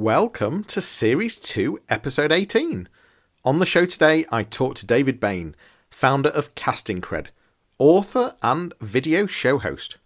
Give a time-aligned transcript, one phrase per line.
[0.00, 2.88] Welcome to Series 2, Episode 18.
[3.44, 5.54] On the show today, I talk to David Bain,
[5.90, 7.26] founder of Casting Cred,
[7.76, 9.98] author and video show host.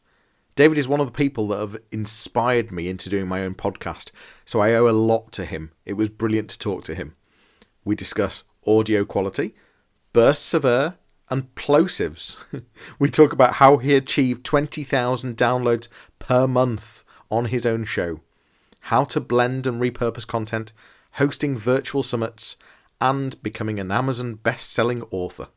[0.57, 4.11] David is one of the people that have inspired me into doing my own podcast,
[4.45, 5.71] so I owe a lot to him.
[5.87, 7.15] It was brilliant to talk to him.
[7.85, 9.54] We discuss audio quality,
[10.13, 10.97] bursts of air,
[11.31, 12.35] and plosives.
[12.99, 15.87] we talk about how he achieved 20,000 downloads
[16.19, 18.19] per month on his own show
[18.88, 20.73] how to blend and repurpose content,
[21.12, 22.56] hosting virtual summits,
[23.01, 25.48] and becoming an Amazon best selling author.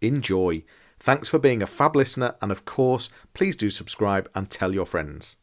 [0.00, 0.62] Enjoy.
[1.00, 4.86] Thanks for being a fab listener, and of course, please do subscribe and tell your
[4.86, 5.34] friends.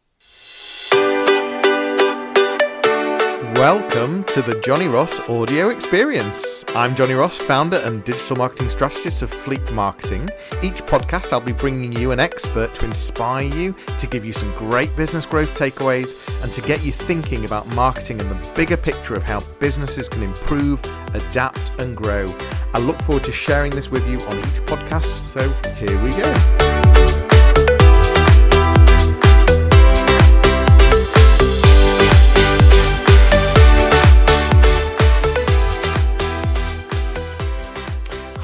[3.56, 6.66] Welcome to the Johnny Ross Audio Experience.
[6.70, 10.28] I'm Johnny Ross, founder and digital marketing strategist of Fleet Marketing.
[10.64, 14.52] Each podcast, I'll be bringing you an expert to inspire you, to give you some
[14.56, 19.14] great business growth takeaways, and to get you thinking about marketing and the bigger picture
[19.14, 20.84] of how businesses can improve,
[21.14, 22.28] adapt, and grow.
[22.74, 26.63] I look forward to sharing this with you on each podcast, so here we go.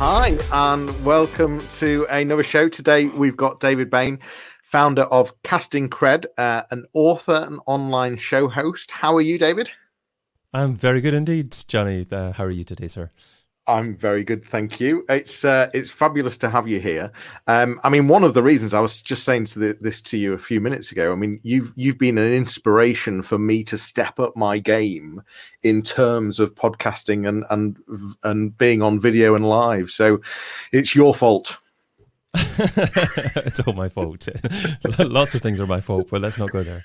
[0.01, 2.69] Hi, and welcome to another show.
[2.69, 4.19] Today we've got David Bain,
[4.63, 8.91] founder of Casting Cred, uh, an author and online show host.
[8.91, 9.69] How are you, David?
[10.53, 12.07] I'm very good indeed, Johnny.
[12.09, 13.11] Uh, how are you today, sir?
[13.69, 15.05] I'm very good, thank you.
[15.09, 17.11] It's uh, it's fabulous to have you here.
[17.45, 20.17] Um, I mean, one of the reasons I was just saying to the, this to
[20.17, 21.11] you a few minutes ago.
[21.11, 25.21] I mean, you've you've been an inspiration for me to step up my game
[25.61, 27.77] in terms of podcasting and and
[28.23, 29.91] and being on video and live.
[29.91, 30.19] So,
[30.71, 31.57] it's your fault.
[32.61, 34.27] it's all my fault.
[34.99, 36.83] Lots of things are my fault, but let's not go there.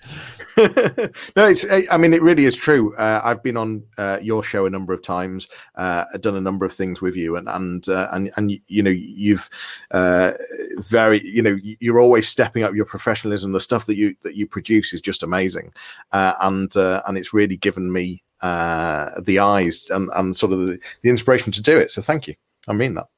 [1.36, 1.66] no, it's.
[1.90, 2.96] I mean, it really is true.
[2.96, 5.46] Uh, I've been on uh, your show a number of times.
[5.74, 8.90] Uh, done a number of things with you, and and uh, and and you know,
[8.90, 9.50] you've
[9.90, 10.32] uh,
[10.78, 13.52] very, you know, you're always stepping up your professionalism.
[13.52, 15.74] The stuff that you that you produce is just amazing,
[16.12, 21.10] uh, and and it's really given me the eyes and and sort of the, the
[21.10, 21.90] inspiration to do it.
[21.90, 22.34] So thank you.
[22.66, 23.08] I mean that.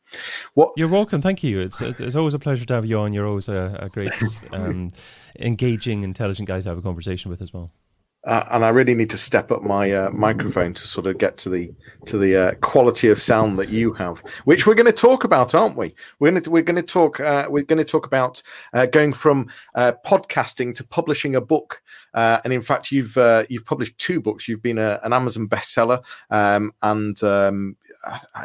[0.55, 1.21] What you're welcome.
[1.21, 1.61] Thank you.
[1.61, 3.13] It's it's always a pleasure to have you on.
[3.13, 4.13] You're always a, a great,
[4.53, 4.91] um,
[5.39, 7.71] engaging, intelligent guy to have a conversation with as well.
[8.27, 11.37] Uh, and I really need to step up my uh, microphone to sort of get
[11.39, 11.73] to the
[12.07, 15.55] to the uh, quality of sound that you have, which we're going to talk about,
[15.55, 15.95] aren't we?
[16.19, 19.13] We're going to we're going to talk uh, we're going to talk about uh, going
[19.13, 21.81] from uh, podcasting to publishing a book,
[22.15, 23.17] and in fact, you've
[23.49, 24.49] you've published two books.
[24.49, 28.45] You've been a, an Amazon bestseller, um, and um, I,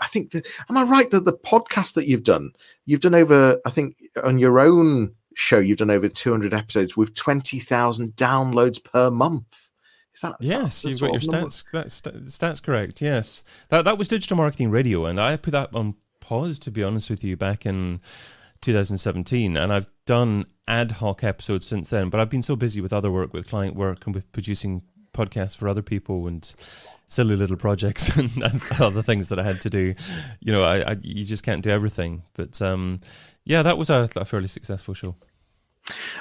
[0.00, 2.52] I, think that am I right that the podcast that you've done,
[2.84, 7.14] you've done over I think on your own show you've done over 200 episodes with
[7.14, 9.70] 20,000 downloads per month.
[10.14, 11.64] Is that, is yes, that you've got your stats.
[11.72, 13.02] That's stats correct.
[13.02, 16.82] Yes, that that was digital marketing radio, and I put that on pause to be
[16.82, 18.00] honest with you back in
[18.62, 22.08] 2017, and I've done ad hoc episodes since then.
[22.08, 24.82] But I've been so busy with other work, with client work, and with producing
[25.16, 26.52] podcasts for other people, and
[27.08, 29.94] silly little projects and, and other things that I had to do.
[30.40, 32.22] You know, I, I you just can't do everything.
[32.34, 33.00] But um,
[33.44, 35.14] yeah, that was a, a fairly successful show.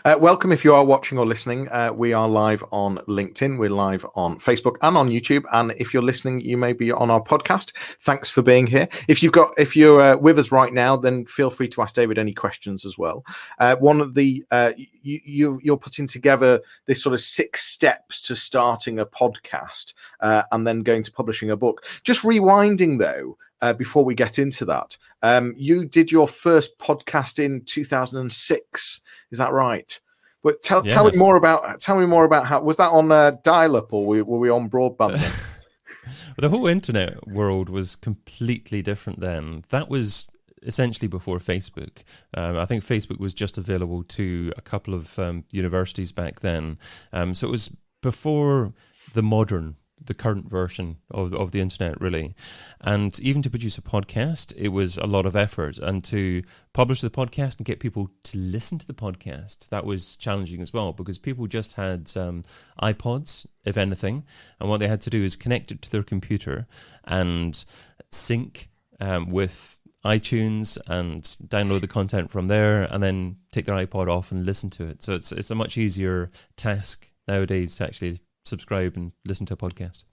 [0.03, 1.67] Uh, welcome if you are watching or listening.
[1.69, 5.43] Uh, we are live on LinkedIn, we're live on Facebook and on YouTube.
[5.51, 7.75] And if you're listening, you may be on our podcast.
[8.01, 8.87] Thanks for being here.
[9.07, 11.95] If you've got, if you're uh, with us right now, then feel free to ask
[11.95, 13.25] David any questions as well.
[13.57, 18.21] Uh, one of the uh, you, you you're putting together this sort of six steps
[18.21, 21.85] to starting a podcast uh, and then going to publishing a book.
[22.03, 23.37] Just rewinding though
[23.79, 24.95] before we get into that.
[25.23, 29.01] Um, you did your first podcast in 2006.
[29.35, 29.99] Is that right?
[30.43, 30.93] But tell, yes.
[30.93, 33.91] tell me more about tell me more about how was that on uh, dial up
[33.91, 35.17] or were, were we on broadband?
[36.37, 39.65] the whole internet world was completely different then.
[39.69, 40.29] That was
[40.61, 42.03] essentially before Facebook.
[42.33, 46.77] Um, I think Facebook was just available to a couple of um, universities back then.
[47.11, 48.73] Um, so it was before
[49.13, 52.35] the modern the current version of, of the internet really.
[52.81, 55.77] And even to produce a podcast it was a lot of effort.
[55.77, 56.43] And to
[56.73, 60.73] publish the podcast and get people to listen to the podcast that was challenging as
[60.73, 62.43] well because people just had um,
[62.81, 64.23] ipods if anything.
[64.59, 66.67] And what they had to do is connect it to their computer
[67.05, 67.63] and
[68.11, 68.69] sync
[68.99, 74.31] um, with iTunes and download the content from there and then take their iPod off
[74.31, 75.01] and listen to it.
[75.01, 79.57] So it's it's a much easier task nowadays to actually subscribe and listen to a
[79.57, 80.03] podcast.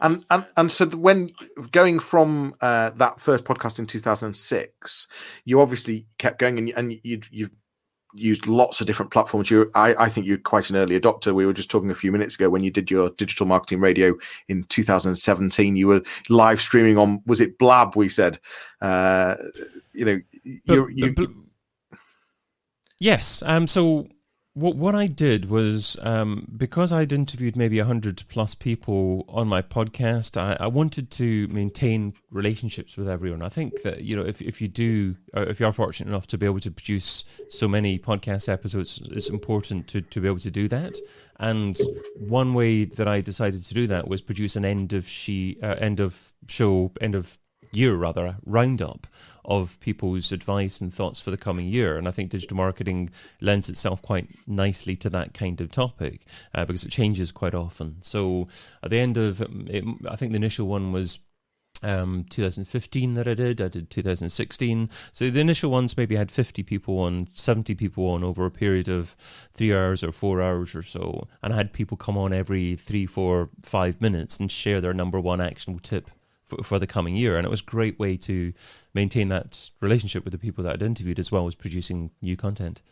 [0.00, 1.30] And and and so when
[1.70, 5.06] going from uh, that first podcast in 2006,
[5.44, 7.50] you obviously kept going and and you you've
[8.12, 9.50] used lots of different platforms.
[9.50, 11.32] You, I, I think you're quite an early adopter.
[11.32, 14.16] We were just talking a few minutes ago when you did your digital marketing radio
[14.48, 15.76] in 2017.
[15.76, 17.94] You were live streaming on was it Blab?
[17.94, 18.40] We said,
[18.80, 19.36] uh,
[19.92, 20.20] you know,
[20.66, 21.28] But- you, but-
[22.98, 23.42] yes.
[23.46, 23.66] Um.
[23.66, 24.08] So
[24.54, 29.62] what what I did was um, because I'd interviewed maybe hundred plus people on my
[29.62, 33.42] podcast, I, I wanted to maintain relationships with everyone.
[33.42, 36.26] I think that you know if if you do, uh, if you are fortunate enough
[36.28, 40.40] to be able to produce so many podcast episodes, it's important to to be able
[40.40, 40.98] to do that.
[41.38, 41.78] And
[42.16, 45.76] one way that I decided to do that was produce an end of she uh,
[45.78, 47.38] end of show end of
[47.72, 49.06] year rather roundup
[49.44, 53.68] of people's advice and thoughts for the coming year and i think digital marketing lends
[53.68, 56.22] itself quite nicely to that kind of topic
[56.54, 58.48] uh, because it changes quite often so
[58.82, 61.18] at the end of um, it, i think the initial one was
[61.82, 63.60] um, 2015 that I did.
[63.60, 64.90] I did 2016.
[65.12, 68.88] So the initial ones maybe had 50 people on, 70 people on over a period
[68.88, 69.10] of
[69.54, 71.26] three hours or four hours or so.
[71.42, 75.20] And I had people come on every three, four, five minutes and share their number
[75.20, 76.10] one actionable tip
[76.50, 77.36] for, for the coming year.
[77.36, 78.52] And it was a great way to
[78.92, 82.82] maintain that relationship with the people that I'd interviewed as well as producing new content.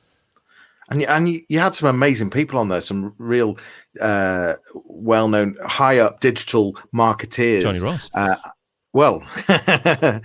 [0.91, 3.59] And, and you, had some amazing people on there, some real
[4.01, 7.61] uh, well known, high up digital marketeers.
[7.61, 8.09] Johnny Ross.
[8.15, 8.37] Uh,
[8.95, 10.23] well, but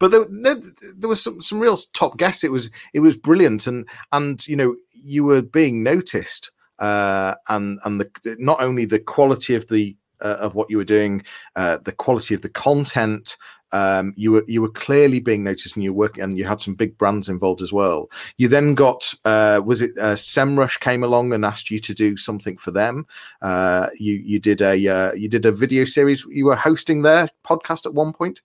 [0.00, 0.56] there, there,
[0.96, 2.42] there was some, some real top guests.
[2.42, 6.50] It was it was brilliant, and and you know you were being noticed,
[6.80, 10.84] uh, and and the not only the quality of the uh, of what you were
[10.84, 11.22] doing,
[11.56, 13.36] uh, the quality of the content.
[13.72, 16.60] Um, you were you were clearly being noticed, and you were working, and you had
[16.60, 18.08] some big brands involved as well.
[18.36, 22.16] You then got uh, was it uh, Semrush came along and asked you to do
[22.16, 23.06] something for them.
[23.42, 26.24] Uh, you you did a uh, you did a video series.
[26.30, 28.42] You were hosting their podcast at one point.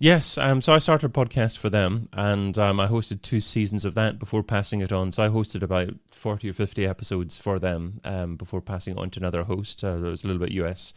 [0.00, 3.84] Yes, um, so I started a podcast for them, and um, I hosted two seasons
[3.84, 5.12] of that before passing it on.
[5.12, 9.20] So I hosted about forty or fifty episodes for them um, before passing on to
[9.20, 9.84] another host.
[9.84, 10.92] Uh, it was a little bit US,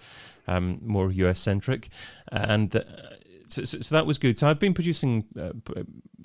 [0.47, 1.89] um, more US centric,
[2.31, 2.81] and uh,
[3.49, 4.39] so, so, that was good.
[4.39, 5.51] So I've been producing uh,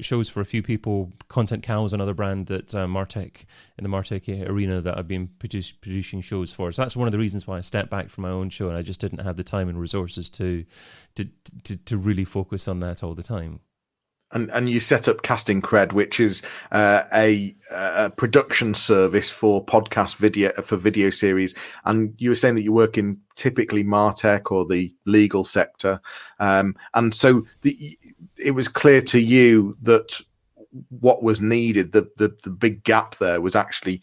[0.00, 1.12] shows for a few people.
[1.28, 3.44] Content Cow is another brand that uh, Martech
[3.78, 6.72] in the Martech arena that I've been produce, producing shows for.
[6.72, 8.76] So that's one of the reasons why I stepped back from my own show, and
[8.76, 10.64] I just didn't have the time and resources to
[11.16, 11.28] to
[11.64, 13.60] to, to really focus on that all the time.
[14.32, 19.64] And, and you set up Casting Cred, which is uh, a, a production service for
[19.64, 21.54] podcast video for video series.
[21.84, 26.00] And you were saying that you work in typically Martech or the legal sector,
[26.40, 27.98] um, and so the,
[28.42, 30.20] it was clear to you that
[30.88, 34.00] what was needed, the the, the big gap there was actually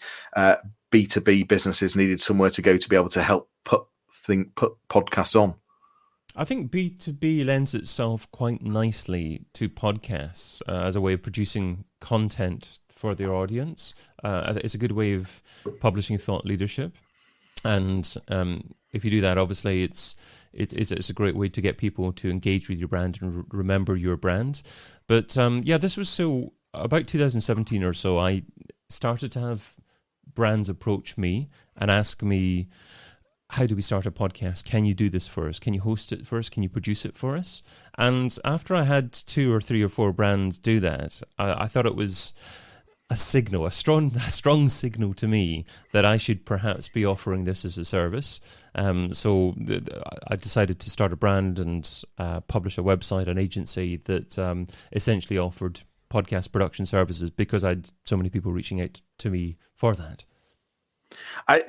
[0.91, 4.55] B two B businesses needed somewhere to go to be able to help put think
[4.55, 5.55] put podcasts on.
[6.35, 11.85] I think B2B lends itself quite nicely to podcasts uh, as a way of producing
[11.99, 13.93] content for their audience.
[14.23, 15.41] Uh, it's a good way of
[15.79, 16.95] publishing thought leadership.
[17.65, 20.15] And um, if you do that, obviously, it's,
[20.53, 23.35] it, it's it's a great way to get people to engage with your brand and
[23.37, 24.61] re- remember your brand.
[25.07, 28.17] But um, yeah, this was so about 2017 or so.
[28.17, 28.43] I
[28.87, 29.75] started to have
[30.33, 32.67] brands approach me and ask me,
[33.49, 34.65] how do we start a podcast?
[34.65, 35.57] Can you do this for us?
[35.57, 36.49] Can you host it for us?
[36.49, 37.63] Can you produce it for us?
[37.97, 41.87] And after I had two or three or four brands do that, I, I thought
[41.87, 42.33] it was
[43.09, 47.45] a signal, a strong, a strong signal to me that I should perhaps be offering
[47.45, 48.39] this as a service.
[48.75, 53.27] Um, so th- th- I decided to start a brand and uh, publish a website,
[53.27, 58.51] an agency that um, essentially offered podcast production services because I had so many people
[58.51, 60.23] reaching out to me for that.
[61.47, 61.63] I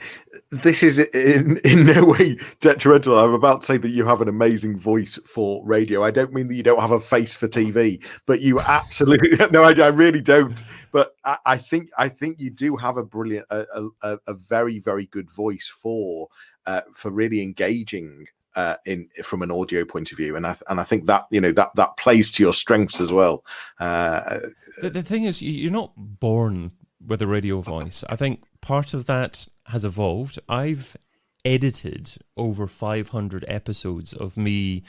[0.50, 3.18] this is in in no way detrimental.
[3.18, 6.04] I'm about to say that you have an amazing voice for radio.
[6.04, 9.64] I don't mean that you don't have a face for TV, but you absolutely no,
[9.64, 10.62] I, I really don't.
[10.92, 13.64] But I, I, think I think you do have a brilliant, a,
[14.02, 16.28] a, a very very good voice for
[16.66, 18.26] uh, for really engaging.
[18.56, 21.40] Uh, in from an audio point of view, and I and I think that you
[21.40, 23.44] know that that plays to your strengths as well.
[23.78, 24.40] Uh,
[24.82, 26.72] the, the thing is, you're not born
[27.10, 28.04] with a radio voice.
[28.08, 30.38] I think part of that has evolved.
[30.48, 30.96] I've
[31.44, 34.84] edited over 500 episodes of me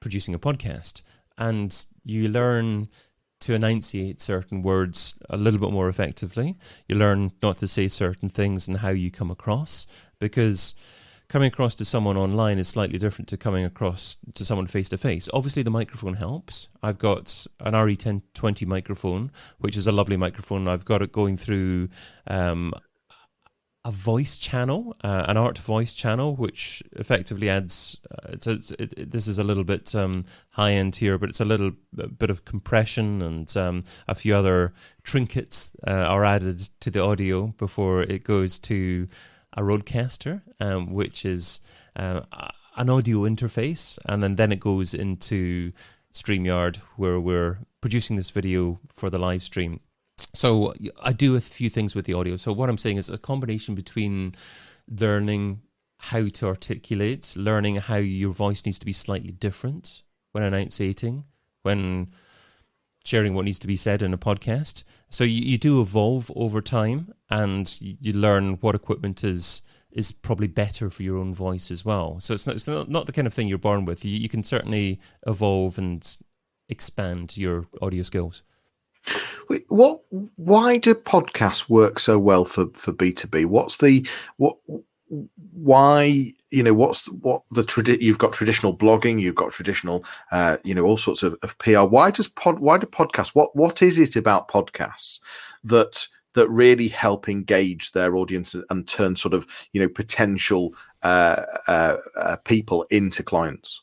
[0.00, 1.02] producing a podcast,
[1.36, 2.88] and you learn
[3.40, 6.56] to enunciate certain words a little bit more effectively.
[6.88, 9.86] You learn not to say certain things and how you come across
[10.18, 10.74] because
[11.30, 14.98] coming across to someone online is slightly different to coming across to someone face to
[14.98, 15.28] face.
[15.32, 16.68] Obviously, the microphone helps.
[16.82, 20.66] I've got an RE1020 microphone, which is a lovely microphone.
[20.66, 21.88] I've got it going through
[22.26, 22.74] um,
[23.84, 28.00] a voice channel, uh, an art voice channel, which effectively adds.
[28.10, 28.36] Uh,
[28.78, 31.70] it, this is a little bit um, high end here, but it's a little
[32.18, 37.46] bit of compression and um, a few other trinkets uh, are added to the audio
[37.56, 39.06] before it goes to
[39.56, 41.60] a Rodecaster, um, which is
[41.96, 42.20] uh,
[42.76, 45.72] an audio interface, and then then it goes into
[46.12, 49.80] StreamYard, where we're producing this video for the live stream
[50.34, 52.36] so I do a few things with the audio.
[52.36, 54.34] So what I'm saying is a combination between
[54.88, 55.62] learning
[55.98, 60.02] how to articulate, learning how your voice needs to be slightly different
[60.32, 61.24] when enunciating,
[61.62, 62.08] when
[63.04, 64.84] sharing what needs to be said in a podcast.
[65.08, 70.46] So you, you do evolve over time and you learn what equipment is is probably
[70.46, 72.20] better for your own voice as well.
[72.20, 74.04] So it's not, it's not, not the kind of thing you're born with.
[74.04, 76.16] You, you can certainly evolve and
[76.68, 78.44] expand your audio skills.
[79.68, 80.02] What?
[80.36, 83.44] Why do podcasts work so well for for B two B?
[83.44, 84.58] What's the what?
[85.52, 90.58] Why you know what's what the tradi- you've got traditional blogging, you've got traditional uh,
[90.62, 91.80] you know all sorts of, of PR.
[91.80, 92.60] Why does pod?
[92.60, 93.34] Why do podcasts?
[93.34, 95.20] What what is it about podcasts
[95.64, 101.42] that that really help engage their audience and turn sort of you know potential uh,
[101.66, 103.82] uh, uh, people into clients?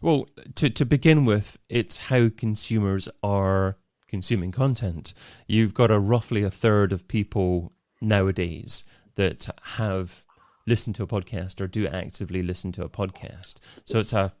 [0.00, 3.76] Well, to to begin with, it's how consumers are
[4.12, 5.14] consuming content,
[5.48, 10.26] you've got a roughly a third of people nowadays that have
[10.66, 13.54] listened to a podcast or do actively listen to a podcast.
[13.84, 14.32] So it's a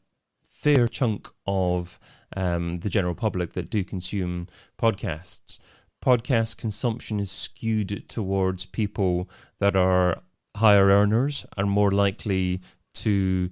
[0.48, 1.98] fair chunk of
[2.36, 4.46] um, the general public that do consume
[4.80, 5.58] podcasts.
[6.04, 10.22] Podcast consumption is skewed towards people that are
[10.56, 12.60] higher earners and more likely
[12.94, 13.50] to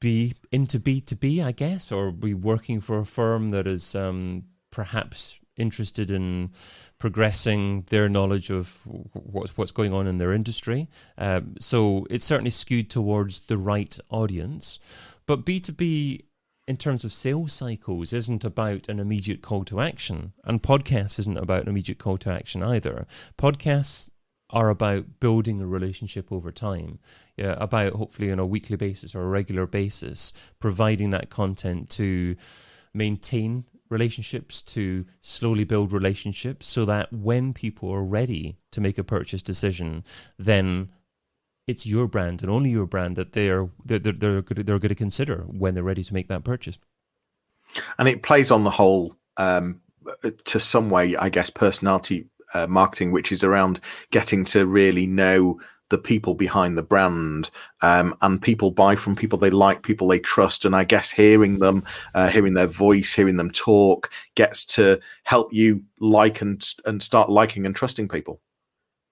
[0.00, 5.38] be into B2B, I guess, or be working for a firm that is um, perhaps
[5.56, 6.50] interested in
[6.98, 8.82] progressing their knowledge of
[9.12, 10.88] what's what's going on in their industry.
[11.18, 14.78] Um, so it's certainly skewed towards the right audience.
[15.26, 16.22] But B2B
[16.68, 21.38] in terms of sales cycles isn't about an immediate call to action and podcasts isn't
[21.38, 23.06] about an immediate call to action either
[23.38, 24.10] podcasts
[24.50, 26.98] are about building a relationship over time,
[27.36, 32.36] yeah, about hopefully on a weekly basis or a regular basis, providing that content to
[32.94, 39.04] maintain relationships, to slowly build relationships, so that when people are ready to make a
[39.04, 40.04] purchase decision,
[40.38, 40.90] then
[41.66, 44.94] it's your brand and only your brand that they're they're they're, they're, they're going to
[44.94, 46.78] consider when they're ready to make that purchase.
[47.98, 49.80] And it plays on the whole, um,
[50.44, 55.60] to some way, I guess, personality uh, marketing, which is around getting to really know
[55.88, 57.50] the people behind the brand
[57.82, 60.64] um, and people buy from people they like people they trust.
[60.64, 61.82] And i guess hearing them
[62.14, 67.30] uh, hearing their voice hearing them talk gets to help you like and, and start
[67.30, 68.40] liking and trusting people.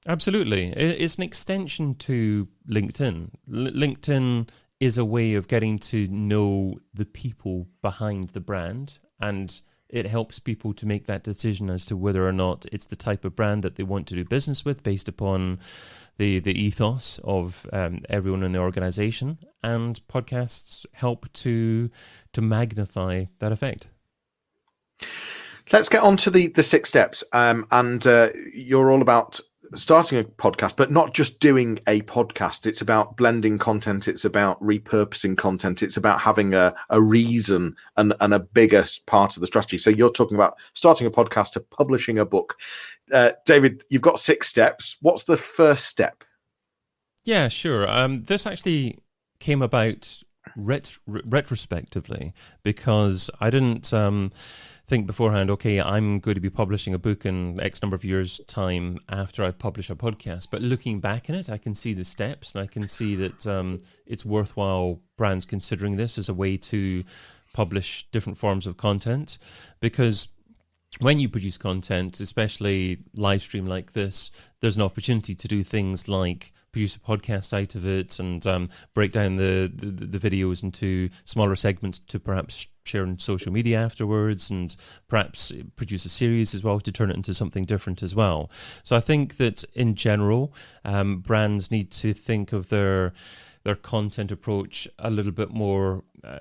[0.07, 0.69] Absolutely.
[0.69, 3.31] It's an extension to linkedin.
[3.52, 4.49] L- linkedin
[4.81, 10.38] is a way of getting to know the people behind the brand and it helps
[10.38, 13.62] people to make that decision as to whether or not it's the type of brand
[13.62, 15.59] that they want to do business with based upon
[16.18, 19.38] the, the ethos of um, everyone in the organization.
[19.62, 21.90] And podcasts help to
[22.33, 23.88] to magnify that effect.
[25.73, 27.25] Let's get on to the, the six steps.
[27.33, 29.40] Um, and uh, you're all about
[29.75, 32.66] starting a podcast, but not just doing a podcast.
[32.66, 34.06] It's about blending content.
[34.06, 35.83] It's about repurposing content.
[35.83, 39.78] It's about having a, a reason and, and a bigger part of the strategy.
[39.78, 42.59] So you're talking about starting a podcast to publishing a book.
[43.13, 44.97] Uh, David, you've got six steps.
[45.01, 46.25] What's the first step?
[47.25, 47.89] Yeah, sure.
[47.89, 48.99] Um, this actually
[49.41, 50.23] came about
[50.57, 52.33] ret- retrospectively
[52.63, 53.93] because I didn't.
[53.93, 54.31] Um,
[54.87, 58.41] think beforehand, okay, I'm going to be publishing a book in X number of years'
[58.47, 60.49] time after I publish a podcast.
[60.51, 63.47] But looking back in it, I can see the steps and I can see that
[63.47, 67.05] um, it's worthwhile brands considering this as a way to
[67.55, 69.39] publish different forms of content
[69.81, 70.29] because
[71.01, 76.09] when you produce content, especially live stream like this, there's an opportunity to do things
[76.09, 80.63] like produce a podcast out of it and um, break down the, the, the videos
[80.63, 84.77] into smaller segments to perhaps share on social media afterwards, and
[85.09, 88.51] perhaps produce a series as well to turn it into something different as well.
[88.83, 93.13] So I think that in general, um, brands need to think of their
[93.63, 96.05] their content approach a little bit more.
[96.23, 96.41] Uh,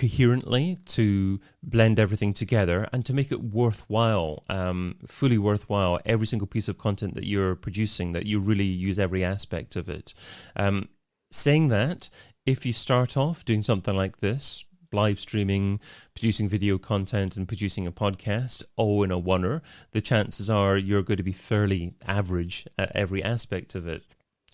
[0.00, 6.46] coherently to blend everything together and to make it worthwhile, um, fully worthwhile, every single
[6.46, 10.14] piece of content that you're producing, that you really use every aspect of it.
[10.56, 10.88] Um,
[11.30, 12.08] saying that,
[12.46, 15.78] if you start off doing something like this, live streaming,
[16.14, 19.60] producing video content, and producing a podcast all in a oneer,
[19.92, 24.02] the chances are you're going to be fairly average at every aspect of it.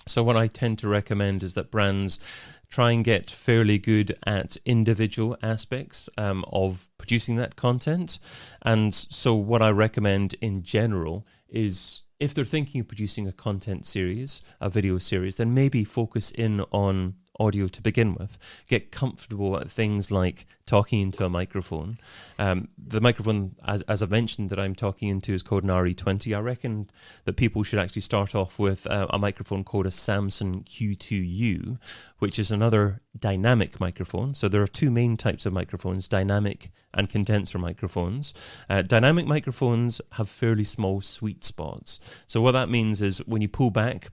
[0.07, 2.21] So, what I tend to recommend is that brands
[2.69, 8.19] try and get fairly good at individual aspects um, of producing that content.
[8.63, 13.85] And so, what I recommend in general is if they're thinking of producing a content
[13.85, 18.65] series, a video series, then maybe focus in on audio to begin with.
[18.69, 21.99] Get comfortable at things like talking into a microphone.
[22.39, 26.37] Um, the microphone, as, as I've mentioned, that I'm talking into is called an RE20.
[26.37, 26.91] I reckon
[27.25, 31.79] that people should actually start off with uh, a microphone called a Samson Q2U,
[32.19, 34.35] which is another dynamic microphone.
[34.35, 38.35] So there are two main types of microphones dynamic and condenser microphones.
[38.69, 42.25] Uh, dynamic microphones have fairly small sweet spots.
[42.27, 44.09] So what that means is when you pull back,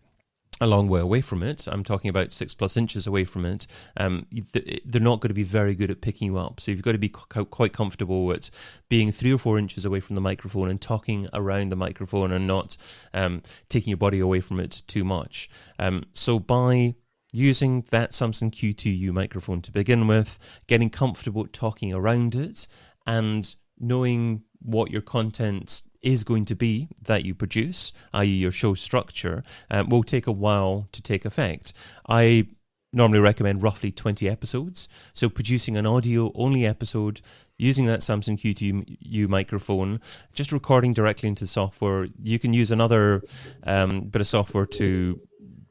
[0.63, 1.67] a long way away from it.
[1.67, 3.67] I'm talking about six plus inches away from it.
[3.97, 4.25] Um,
[4.85, 6.61] they're not going to be very good at picking you up.
[6.61, 8.49] So you've got to be quite comfortable at
[8.87, 12.47] being three or four inches away from the microphone and talking around the microphone and
[12.47, 12.77] not
[13.13, 15.49] um, taking your body away from it too much.
[15.79, 16.95] Um, so by
[17.33, 22.67] using that Samson Q2U microphone to begin with, getting comfortable talking around it,
[23.05, 28.73] and knowing what your content is going to be that you produce, i.e., your show
[28.73, 31.73] structure, um, will take a while to take effect.
[32.07, 32.47] I
[32.93, 34.87] normally recommend roughly 20 episodes.
[35.13, 37.21] So, producing an audio only episode
[37.57, 39.99] using that Samson Q2U microphone,
[40.33, 42.07] just recording directly into software.
[42.21, 43.23] You can use another
[43.63, 45.19] um, bit of software to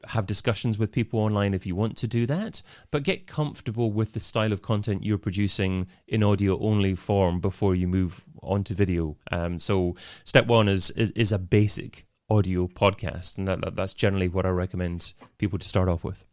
[0.09, 4.13] have discussions with people online if you want to do that, but get comfortable with
[4.13, 8.73] the style of content you're producing in audio only form before you move on to
[8.73, 9.17] video.
[9.31, 9.95] Um, so
[10.25, 14.45] step one is, is, is a basic audio podcast, and that, that that's generally what
[14.45, 16.25] I recommend people to start off with.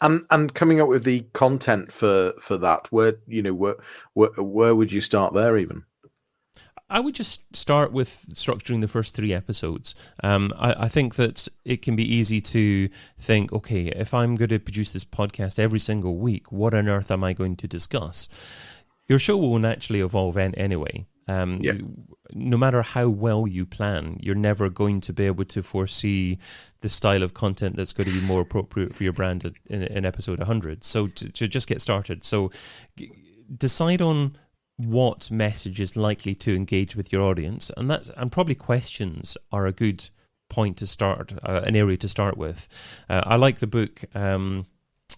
[0.00, 3.76] And and coming up with the content for for that, where you know where
[4.14, 5.84] where, where would you start there even?
[6.90, 9.94] I would just start with structuring the first three episodes.
[10.24, 14.48] Um, I, I, think that it can be easy to think, okay, if I'm going
[14.48, 18.28] to produce this podcast every single week, what on earth am I going to discuss?
[19.08, 21.06] Your show will naturally evolve in, anyway.
[21.28, 21.74] Um, yeah.
[22.32, 26.38] No matter how well you plan, you're never going to be able to foresee
[26.80, 30.04] the style of content that's going to be more appropriate for your brand in, in
[30.04, 30.82] episode 100.
[30.82, 32.50] So to, to just get started, so
[33.56, 34.36] decide on
[34.86, 39.66] what message is likely to engage with your audience, and that's and probably questions are
[39.66, 40.08] a good
[40.48, 43.04] point to start, uh, an area to start with.
[43.08, 44.04] Uh, I like the book.
[44.14, 44.66] Um,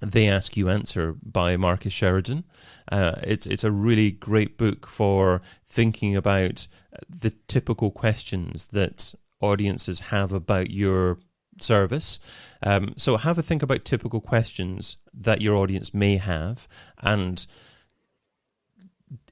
[0.00, 2.44] they Ask You Answer by Marcus Sheridan.
[2.90, 6.66] Uh, it's it's a really great book for thinking about
[7.08, 11.18] the typical questions that audiences have about your
[11.60, 12.18] service.
[12.62, 16.66] Um, so have a think about typical questions that your audience may have
[16.98, 17.46] and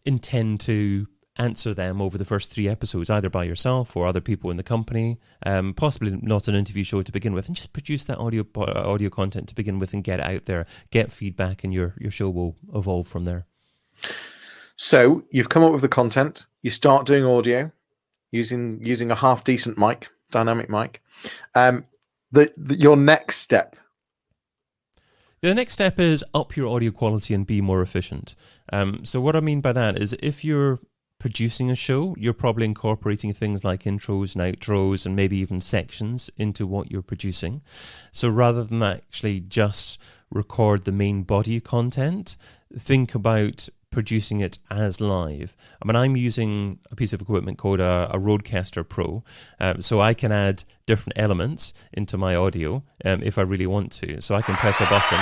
[0.04, 4.50] intend to answer them over the first three episodes, either by yourself or other people
[4.50, 5.18] in the company.
[5.46, 9.08] Um, possibly not an interview show to begin with, and just produce that audio audio
[9.08, 12.30] content to begin with and get it out there, get feedback, and your your show
[12.30, 13.46] will evolve from there.
[14.76, 16.46] So you've come up with the content.
[16.62, 17.72] You start doing audio
[18.30, 21.02] using using a half decent mic, dynamic mic.
[21.54, 21.86] Um,
[22.32, 23.76] the, the your next step
[25.42, 28.34] the next step is up your audio quality and be more efficient.
[28.72, 30.80] Um, so, what I mean by that is if you're
[31.18, 36.30] producing a show, you're probably incorporating things like intros and outros and maybe even sections
[36.36, 37.62] into what you're producing.
[38.12, 40.00] So, rather than actually just
[40.30, 42.36] record the main body content,
[42.76, 45.56] think about producing it as live.
[45.82, 49.24] I mean, I'm using a piece of equipment called a, a Rodecaster Pro,
[49.58, 53.92] um, so I can add different elements into my audio um, if I really want
[53.92, 54.20] to.
[54.20, 55.18] So I can press a button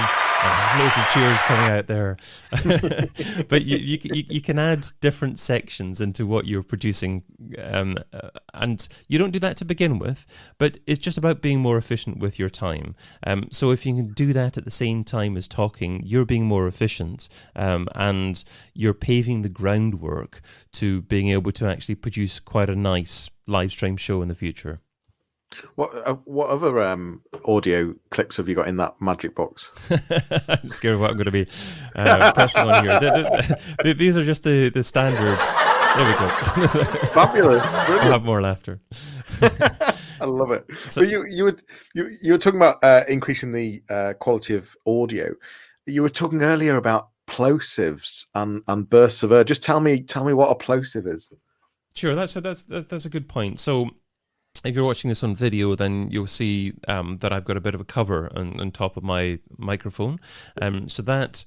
[0.78, 2.16] loads of cheers coming out there.
[3.48, 7.24] but you, you, you, you, can add different sections into what you're producing.
[7.58, 10.26] Um, uh, and you don't do that to begin with,
[10.58, 12.94] but it's just about being more efficient with your time.
[13.26, 16.46] Um, so if you can do that at the same time as talking, you're being
[16.46, 18.42] more efficient um, and
[18.74, 20.40] you're paving the groundwork
[20.72, 24.80] to being able to actually produce quite a nice live stream show in the future.
[25.76, 29.70] What uh, what other um, audio clips have you got in that magic box?
[30.48, 31.46] I'm scared of what I'm going to be
[31.96, 33.00] uh, pressing on here.
[33.00, 35.38] The, the, the, these are just the, the standard.
[35.96, 36.28] There we go.
[37.08, 37.64] Fabulous.
[37.64, 38.80] I'll have more laughter.
[40.20, 40.64] I love it.
[40.90, 41.56] So but you you were
[41.94, 45.34] you, you were talking about uh, increasing the uh, quality of audio.
[45.86, 49.44] You were talking earlier about plosives and, and bursts of air.
[49.44, 51.30] Just tell me tell me what a plosive is.
[51.94, 53.60] Sure, that's a, that's that's a good point.
[53.60, 53.90] So
[54.64, 57.74] if you're watching this on video, then you'll see um, that I've got a bit
[57.74, 60.18] of a cover on, on top of my microphone.
[60.60, 61.44] Um, so that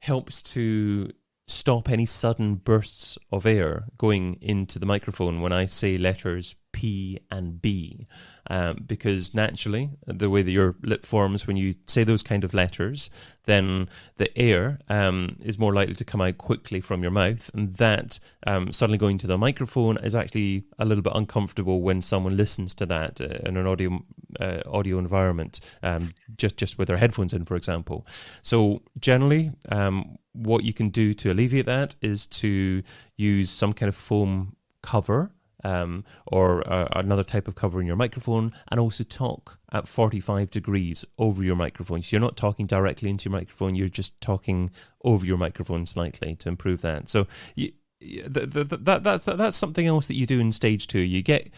[0.00, 1.10] helps to
[1.46, 7.18] stop any sudden bursts of air going into the microphone when I say letters P
[7.30, 8.06] and B,
[8.50, 12.54] um, because naturally, the way that your lip forms when you say those kind of
[12.54, 13.10] letters,
[13.44, 17.76] then the air um, is more likely to come out quickly from your mouth, and
[17.76, 22.36] that um, suddenly going to the microphone is actually a little bit uncomfortable when someone
[22.36, 24.04] listens to that uh, in an audio
[24.38, 28.06] uh, audio environment, um, just just with their headphones in, for example.
[28.42, 32.82] So generally, um, what you can do to alleviate that is to
[33.16, 35.32] use some kind of foam cover
[35.64, 40.50] um, or uh, another type of cover in your microphone, and also talk at 45
[40.50, 42.02] degrees over your microphone.
[42.02, 44.70] So you're not talking directly into your microphone, you're just talking
[45.04, 47.08] over your microphone slightly to improve that.
[47.08, 51.00] So you, the, the, that, that's, that's something else that you do in stage two.
[51.00, 51.50] You get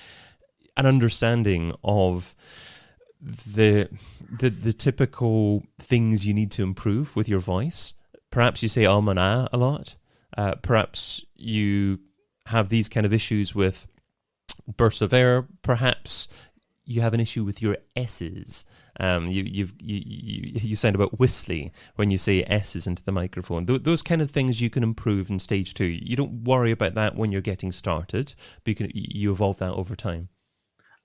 [0.77, 2.35] an understanding of
[3.21, 3.89] the
[4.31, 7.95] the the typical things you need to improve with your voice.
[8.31, 9.97] Perhaps you say um and ah a lot.
[10.37, 11.99] Uh, perhaps you
[12.51, 13.87] have these kind of issues with
[14.77, 15.47] bursts of air.
[15.63, 16.29] Perhaps
[16.85, 18.65] you have an issue with your S's.
[18.99, 23.13] Um, you, you've, you, you, you sound about whistly when you say S's into the
[23.13, 23.65] microphone.
[23.65, 25.85] Th- those kind of things you can improve in stage two.
[25.85, 28.35] You don't worry about that when you're getting started,
[28.65, 30.29] but you, can, you evolve that over time.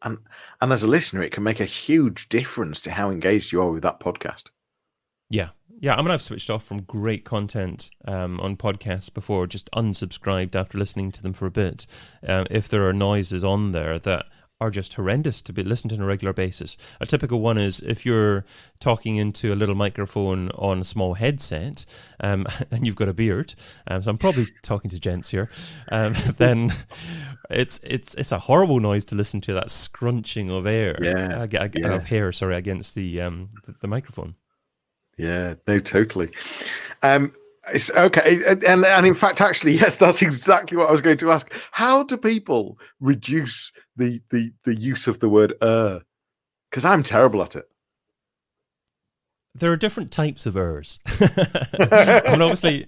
[0.02, 0.18] And,
[0.62, 3.72] and as a listener, it can make a huge difference to how engaged you are
[3.72, 4.46] with that podcast.
[5.30, 9.70] Yeah, yeah, I mean, I've switched off from great content um, on podcasts before, just
[9.72, 11.86] unsubscribed after listening to them for a bit.
[12.26, 14.26] Uh, if there are noises on there that
[14.62, 16.78] are just horrendous to be listened to on a regular basis.
[17.02, 18.46] A typical one is if you're
[18.80, 21.86] talking into a little microphone on a small headset
[22.22, 23.54] um, and you've got a beard,
[23.88, 25.50] um, so I'm probably talking to gents here,
[25.92, 26.72] um, then
[27.50, 31.68] it's it's it's a horrible noise to listen to that scrunching of air, yeah, uh,
[31.76, 31.94] yeah.
[31.94, 34.36] of hair, sorry, against the, um, the, the microphone.
[35.18, 36.32] Yeah, no, totally.
[37.02, 37.34] Um,
[37.74, 41.32] it's okay, and and in fact, actually, yes, that's exactly what I was going to
[41.32, 41.52] ask.
[41.72, 46.02] How do people reduce the the the use of the word "er"?
[46.70, 47.66] Because I'm terrible at it.
[49.54, 51.00] There are different types of ers.
[51.20, 52.88] Mean, obviously,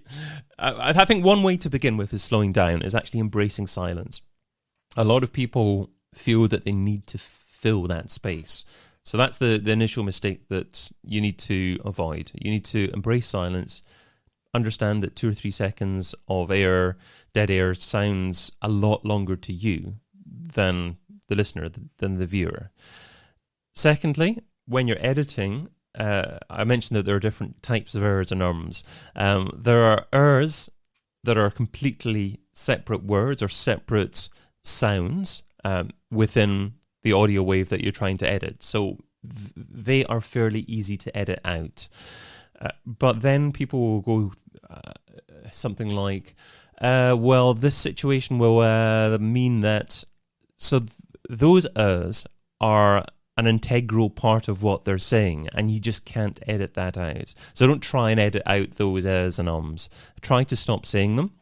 [0.59, 4.21] I, I think one way to begin with is slowing down is actually embracing silence.
[4.97, 8.65] A lot of people feel that they need to fill that space.
[9.07, 12.29] So that's the, the initial mistake that you need to avoid.
[12.33, 13.81] You need to embrace silence,
[14.53, 16.97] understand that two or three seconds of air,
[17.31, 19.93] dead air, sounds a lot longer to you
[20.25, 20.97] than
[21.29, 22.71] the listener, than the viewer.
[23.73, 28.43] Secondly, when you're editing, uh, I mentioned that there are different types of ers and
[28.43, 28.83] ums.
[29.15, 30.69] Um, there are ers
[31.23, 34.27] that are completely separate words or separate
[34.65, 36.73] sounds um, within
[37.07, 38.61] the audio wave that you're trying to edit.
[38.61, 41.87] So th- they are fairly easy to edit out.
[42.59, 44.31] Uh, but then people will go
[44.69, 44.91] uh,
[45.49, 46.35] something like,
[46.81, 50.03] uh, well, this situation will uh, mean that.
[50.57, 50.91] So th-
[51.29, 52.25] those ers
[52.59, 53.05] are
[53.37, 57.33] an integral part of what they're saying, and you just can't edit that out.
[57.53, 59.89] So don't try and edit out those ers and ums.
[60.19, 61.36] Try to stop saying them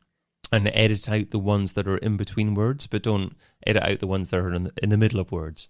[0.56, 3.36] and edit out the ones that are in between words, but don't
[3.68, 5.68] edit out the ones that are in the, in the middle of words.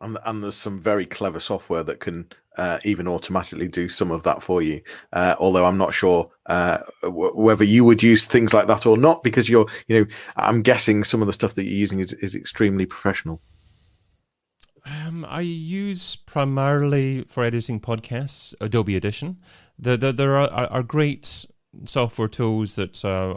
[0.00, 4.24] And, and there's some very clever software that can uh, even automatically do some of
[4.24, 4.80] that for you.
[5.12, 8.96] Uh, although I'm not sure uh, w- whether you would use things like that or
[8.96, 12.12] not, because you're, you know, I'm guessing some of the stuff that you're using is,
[12.14, 13.40] is extremely professional.
[14.86, 19.38] Um, I use primarily for editing podcasts Adobe Audition.
[19.78, 21.46] The, the, there are, are great
[21.84, 23.34] software tools that uh,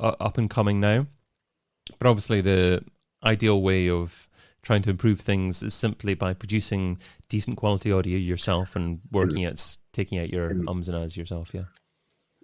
[0.00, 1.06] are uh, up and coming now.
[1.98, 2.84] But obviously, the
[3.22, 4.28] ideal way of
[4.62, 9.76] trying to improve things is simply by producing decent quality audio yourself and working at
[9.92, 11.52] taking out your ums and ahs yourself.
[11.54, 11.64] Yeah.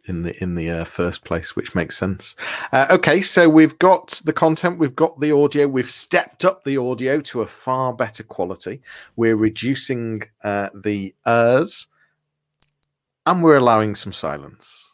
[0.09, 2.37] In the in the uh, first place, which makes sense.
[2.73, 6.77] Uh, okay, so we've got the content, we've got the audio, we've stepped up the
[6.77, 8.81] audio to a far better quality.
[9.16, 11.88] We're reducing uh, the ers,
[13.27, 14.86] and we're allowing some silence.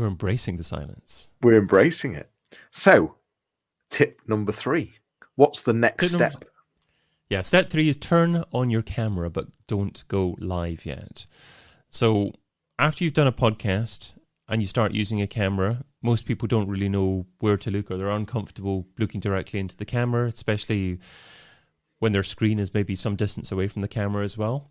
[0.00, 1.28] We're embracing the silence.
[1.42, 2.30] We're embracing it.
[2.70, 3.16] So,
[3.90, 4.94] tip number three.
[5.34, 6.32] What's the next tip step?
[6.32, 6.46] Number,
[7.28, 11.26] yeah, step three is turn on your camera, but don't go live yet.
[11.90, 12.32] So,
[12.78, 14.14] after you've done a podcast
[14.48, 17.98] and you start using a camera, most people don't really know where to look or
[17.98, 20.98] they're uncomfortable looking directly into the camera, especially
[21.98, 24.70] when their screen is maybe some distance away from the camera as well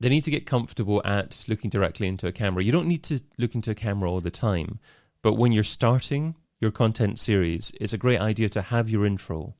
[0.00, 2.64] they need to get comfortable at looking directly into a camera.
[2.64, 4.78] You don't need to look into a camera all the time,
[5.22, 9.54] but when you're starting your content series, it's a great idea to have your intro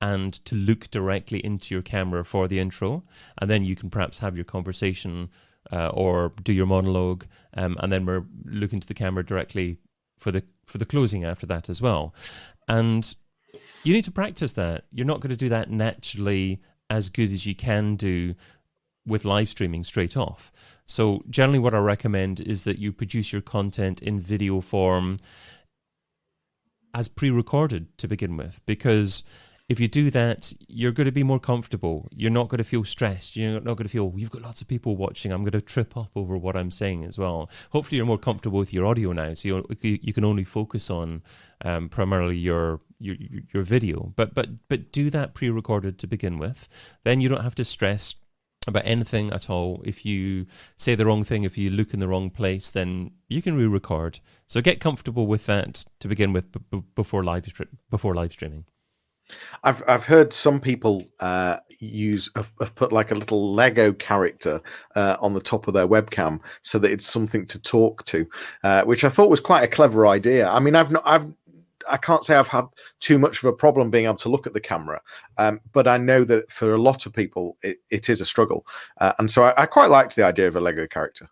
[0.00, 3.04] and to look directly into your camera for the intro,
[3.38, 5.30] and then you can perhaps have your conversation
[5.70, 7.24] uh, or do your monologue,
[7.54, 9.78] um, and then we're looking to the camera directly
[10.18, 12.14] for the for the closing after that as well.
[12.66, 13.14] And
[13.84, 14.84] you need to practice that.
[14.90, 18.34] You're not going to do that naturally as good as you can do
[19.06, 20.52] with live streaming straight off.
[20.86, 25.18] So generally what I recommend is that you produce your content in video form
[26.94, 29.24] as pre-recorded to begin with because
[29.68, 32.08] if you do that, you're going to be more comfortable.
[32.14, 33.36] You're not going to feel stressed.
[33.36, 35.32] You're not going to feel, you've got lots of people watching.
[35.32, 37.48] I'm going to trip up over what I'm saying as well.
[37.70, 39.32] Hopefully, you're more comfortable with your audio now.
[39.34, 41.22] So you you can only focus on
[41.64, 43.16] um, primarily your, your
[43.54, 44.12] your video.
[44.14, 46.68] But but but do that pre-recorded to begin with.
[47.04, 48.16] Then you don't have to stress
[48.66, 49.82] about anything at all.
[49.84, 50.46] If you
[50.76, 54.20] say the wrong thing, if you look in the wrong place, then you can re-record.
[54.46, 57.46] So get comfortable with that to begin with b- before live
[57.90, 58.64] before live streaming.
[59.64, 64.60] I've I've heard some people uh, use have, have, put like a little Lego character
[64.94, 68.26] uh, on the top of their webcam so that it's something to talk to,
[68.64, 70.48] uh, which I thought was quite a clever idea.
[70.48, 71.26] I mean, I've not I've
[71.88, 72.66] I can't say I've had
[73.00, 75.00] too much of a problem being able to look at the camera,
[75.38, 78.66] um, but I know that for a lot of people it, it is a struggle,
[79.00, 81.28] uh, and so I, I quite liked the idea of a Lego character.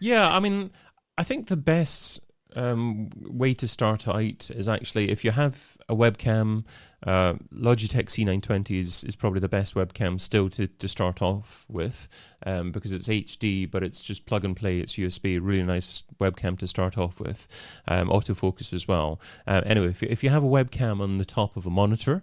[0.00, 0.70] Yeah, I mean,
[1.16, 2.20] I think the best
[2.56, 6.64] um, way to start out is actually if you have a webcam,
[7.06, 12.08] uh, Logitech C920 is, is probably the best webcam still to, to start off with
[12.46, 14.78] um, because it's HD, but it's just plug and play.
[14.78, 17.48] It's USB, really nice webcam to start off with.
[17.86, 19.20] Um, autofocus as well.
[19.46, 22.22] Uh, anyway, if, if you have a webcam on the top of a monitor,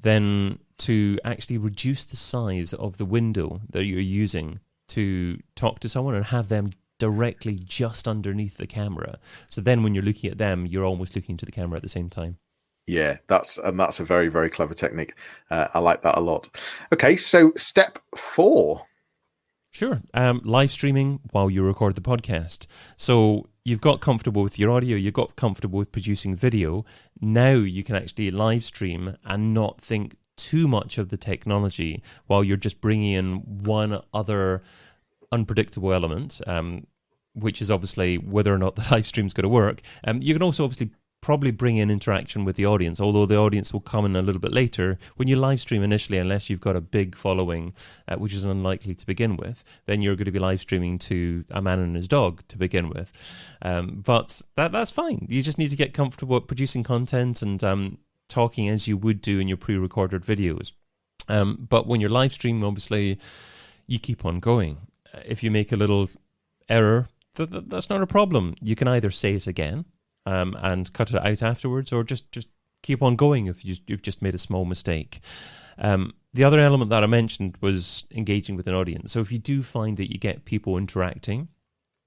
[0.00, 5.88] then to actually reduce the size of the window that you're using to talk to
[5.88, 9.18] someone and have them directly just underneath the camera.
[9.48, 11.88] So then when you're looking at them, you're almost looking to the camera at the
[11.88, 12.38] same time.
[12.86, 15.14] Yeah, that's and that's a very very clever technique.
[15.50, 16.48] Uh, I like that a lot.
[16.92, 18.86] Okay, so step four.
[19.72, 22.66] Sure, um, live streaming while you record the podcast.
[22.96, 26.84] So you've got comfortable with your audio, you've got comfortable with producing video.
[27.20, 32.44] Now you can actually live stream and not think too much of the technology while
[32.44, 34.62] you're just bringing in one other
[35.32, 36.86] unpredictable element, um,
[37.34, 39.80] which is obviously whether or not the live stream is going to work.
[40.04, 40.90] Um, you can also obviously
[41.26, 44.40] probably bring in interaction with the audience, although the audience will come in a little
[44.40, 44.96] bit later.
[45.16, 47.74] When you live stream initially, unless you've got a big following,
[48.06, 51.44] uh, which is unlikely to begin with, then you're going to be live streaming to
[51.50, 53.12] a man and his dog to begin with.
[53.62, 55.26] Um, but that that's fine.
[55.28, 59.40] You just need to get comfortable producing content and um, talking as you would do
[59.40, 60.72] in your pre-recorded videos.
[61.28, 63.18] Um, but when you're live streaming, obviously,
[63.88, 64.78] you keep on going
[65.24, 66.08] if you make a little
[66.68, 68.54] error, th- th- that's not a problem.
[68.60, 69.84] You can either say it again
[70.24, 72.48] um, and cut it out afterwards, or just just
[72.82, 75.20] keep on going if you, have just made a small mistake.
[75.78, 79.12] Um, the other element that I mentioned was engaging with an audience.
[79.12, 81.48] So if you do find that you get people interacting,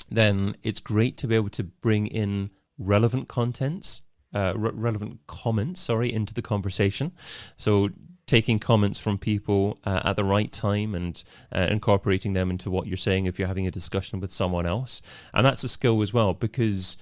[0.09, 4.01] then it's great to be able to bring in relevant contents,
[4.33, 7.11] uh, re- relevant comments, sorry, into the conversation.
[7.57, 7.89] So
[8.29, 12.85] taking comments from people uh, at the right time and uh, incorporating them into what
[12.85, 15.01] you're saying if you're having a discussion with someone else.
[15.33, 16.97] And that's a skill as well because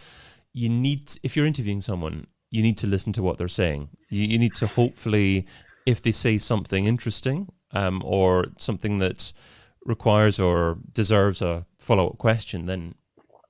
[0.54, 3.90] you need, if you're interviewing someone, you need to listen to what they're saying.
[4.10, 5.46] You, you need to hopefully,
[5.86, 9.34] if they say something interesting um, or something that
[9.84, 12.96] requires or deserves a follow up question, then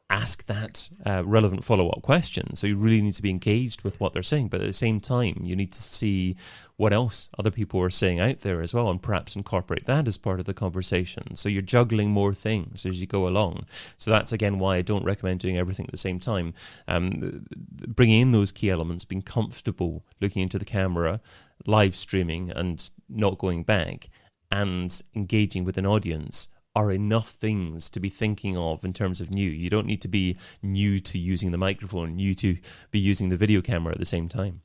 [0.09, 2.55] ask that uh, relevant follow up question.
[2.55, 5.01] So you really need to be engaged with what they're saying, but at the same
[5.01, 6.37] time, you need to see
[6.77, 10.17] what else other people are saying out there as well, and perhaps incorporate that as
[10.17, 11.35] part of the conversation.
[11.35, 13.65] So you're juggling more things as you go along.
[13.97, 16.53] So that's again why I don't recommend doing everything at the same time.
[16.87, 17.45] Um,
[17.87, 21.19] bringing in those key elements, being comfortable looking into the camera,
[21.65, 24.09] live streaming, and not going back,
[24.51, 29.33] and engaging with an audience are enough things to be thinking of in terms of
[29.33, 29.49] new.
[29.49, 32.55] You don't need to be new to using the microphone, new to
[32.91, 34.61] be using the video camera at the same time.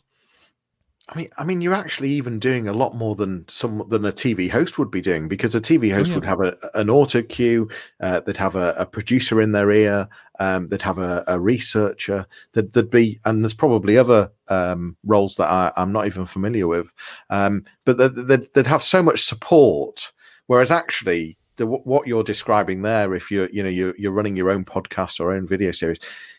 [1.09, 4.13] I mean, I mean, you're actually even doing a lot more than some than a
[4.13, 6.15] TV host would be doing because a TV host oh, yeah.
[6.17, 7.71] would have a, an auto cue,
[8.01, 10.07] uh, they'd have a, a, producer in their ear,
[10.39, 15.37] um, they'd have a, a researcher, there'd, there'd, be, and there's probably other um, roles
[15.37, 16.93] that I, am not even familiar with,
[17.31, 20.13] um, but they'd, they'd, have so much support.
[20.47, 24.51] Whereas actually, the, what you're describing there, if you're you know you're, you're running your
[24.51, 25.99] own podcast or own video series,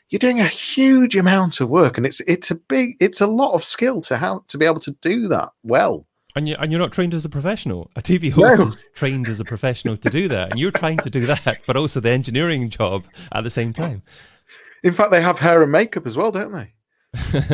[0.09, 3.53] you're doing a huge amount of work, and it's it's a big it's a lot
[3.53, 6.05] of skill to how to be able to do that well.
[6.35, 7.91] And you and you're not trained as a professional.
[7.95, 8.65] A TV host no.
[8.65, 11.77] is trained as a professional to do that, and you're trying to do that, but
[11.77, 14.01] also the engineering job at the same time.
[14.83, 16.73] In fact, they have hair and makeup as well, don't they?
[17.31, 17.49] do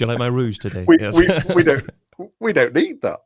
[0.00, 0.84] you like my rouge today?
[0.86, 1.16] We, yes.
[1.16, 1.88] we, we don't.
[2.40, 3.20] We don't need that.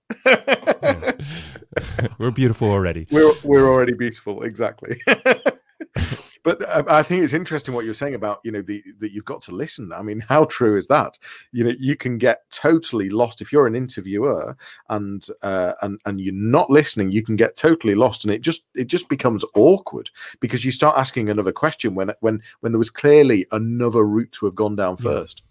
[2.18, 3.06] we're beautiful already.
[3.10, 5.00] We're we're already beautiful, exactly.
[6.42, 9.24] but uh, I think it's interesting what you're saying about you know the that you've
[9.24, 9.92] got to listen.
[9.92, 11.18] I mean, how true is that?
[11.52, 14.56] You know, you can get totally lost if you're an interviewer
[14.88, 17.10] and uh, and and you're not listening.
[17.10, 20.98] You can get totally lost, and it just it just becomes awkward because you start
[20.98, 24.96] asking another question when when when there was clearly another route to have gone down
[24.96, 25.42] first.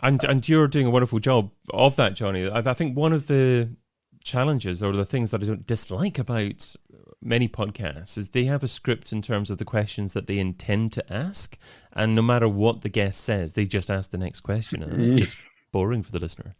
[0.00, 2.48] And and you're doing a wonderful job of that, Johnny.
[2.48, 3.76] I, I think one of the
[4.22, 6.76] challenges or the things that I don't dislike about
[7.20, 10.92] many podcasts is they have a script in terms of the questions that they intend
[10.92, 11.58] to ask,
[11.94, 15.20] and no matter what the guest says, they just ask the next question, and it's
[15.34, 15.36] just
[15.72, 16.54] boring for the listener.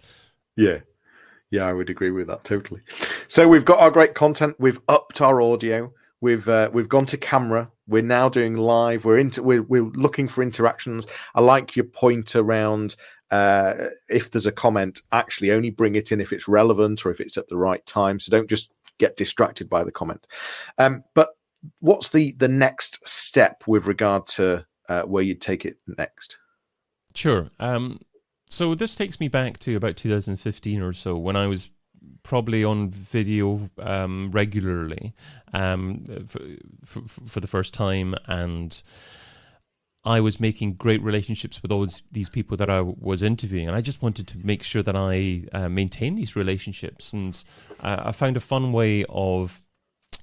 [0.57, 0.81] Yeah.
[1.51, 2.83] Yeah, I would agree with that totally.
[3.27, 4.57] So we've got our great content.
[4.59, 5.93] We've upped our audio.
[6.21, 7.71] We've uh, we've gone to camera.
[7.87, 9.05] We're now doing live.
[9.05, 11.07] We're into we're, we're looking for interactions.
[11.35, 12.97] I like your point around
[13.31, 13.75] uh,
[14.09, 17.37] if there's a comment, actually only bring it in if it's relevant or if it's
[17.37, 18.21] at the right time.
[18.21, 20.27] So don't just get distracted by the comment.
[20.79, 21.31] Um, but
[21.81, 26.39] what's the the next step with regard to uh, where you'd take it next?
[27.15, 27.51] Sure.
[27.59, 28.01] Um,
[28.49, 31.71] so this takes me back to about 2015 or so when I was
[32.23, 35.13] probably on video um, regularly
[35.53, 36.41] um, for,
[36.85, 38.83] for, for, the first time and
[40.09, 43.83] I was making great relationships with all these people that I was interviewing, and I
[43.83, 47.13] just wanted to make sure that I uh, maintain these relationships.
[47.13, 47.45] And
[47.81, 49.63] uh, I found a fun way of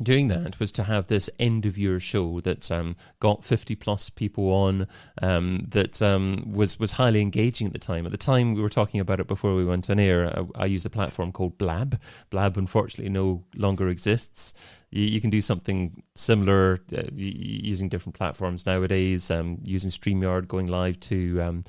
[0.01, 4.09] doing that was to have this end of year show that um, got 50 plus
[4.09, 4.87] people on
[5.21, 8.05] um, that um, was was highly engaging at the time.
[8.05, 10.27] At the time we were talking about it before we went on air.
[10.37, 11.99] I, I used a platform called blab.
[12.29, 14.53] Blab unfortunately no longer exists.
[14.91, 20.67] You, you can do something similar uh, using different platforms nowadays um, using StreamYard going
[20.67, 21.63] live to um,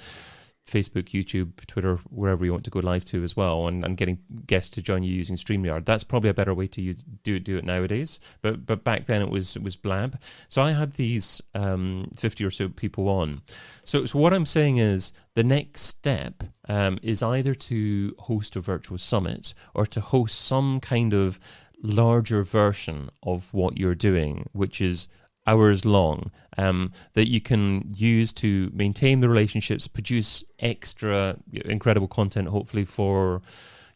[0.66, 4.18] Facebook, YouTube, Twitter, wherever you want to go live to as well, and, and getting
[4.46, 5.84] guests to join you using StreamYard.
[5.84, 8.18] That's probably a better way to use, do do it nowadays.
[8.42, 10.20] But but back then it was it was Blab.
[10.48, 13.40] So I had these um, fifty or so people on.
[13.84, 18.60] So so what I'm saying is the next step um, is either to host a
[18.60, 21.38] virtual summit or to host some kind of
[21.82, 25.08] larger version of what you're doing, which is
[25.46, 32.48] hours long um, that you can use to maintain the relationships, produce extra incredible content,
[32.48, 33.42] hopefully for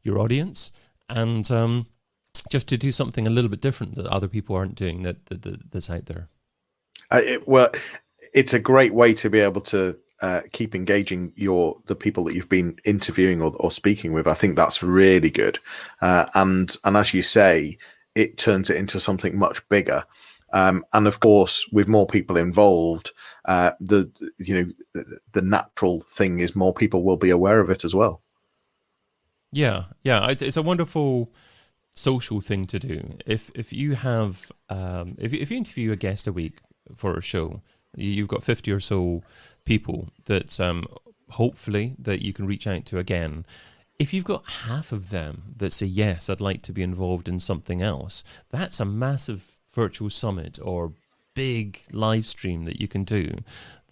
[0.03, 0.71] your audience,
[1.09, 1.87] and um,
[2.51, 5.43] just to do something a little bit different that other people aren't doing that, that,
[5.43, 6.29] that that's out there.
[7.11, 7.71] Uh, it, well,
[8.33, 12.35] it's a great way to be able to uh, keep engaging your the people that
[12.35, 14.27] you've been interviewing or, or speaking with.
[14.27, 15.59] I think that's really good,
[16.03, 17.79] uh, and and as you say,
[18.15, 20.05] it turns it into something much bigger.
[20.53, 23.13] Um, and of course, with more people involved,
[23.45, 24.55] uh, the you
[24.95, 28.23] know the, natural thing is more people will be aware of it as well.
[29.53, 31.33] Yeah, yeah, it's, it's a wonderful
[31.93, 33.19] social thing to do.
[33.27, 36.59] If if you have um, if if you interview a guest a week
[36.95, 37.63] for a show,
[37.97, 39.23] you've got fifty or so
[39.65, 40.85] people that um,
[41.31, 43.45] hopefully that you can reach out to again.
[43.99, 47.39] If you've got half of them that say yes, I'd like to be involved in
[47.39, 50.93] something else, that's a massive virtual summit or
[51.35, 53.25] big live stream that you can do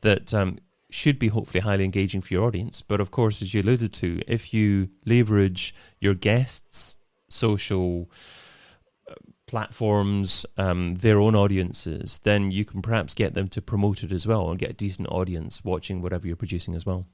[0.01, 0.51] that um,
[0.90, 2.83] should be hopefully highly engaging for your audience.
[2.83, 6.96] But of course, as you alluded to, if you leverage your guests'
[7.29, 8.11] social
[9.11, 9.14] uh,
[9.46, 14.27] platforms, um, their own audiences, then you can perhaps get them to promote it as
[14.27, 17.07] well and get a decent audience watching whatever you're producing as well.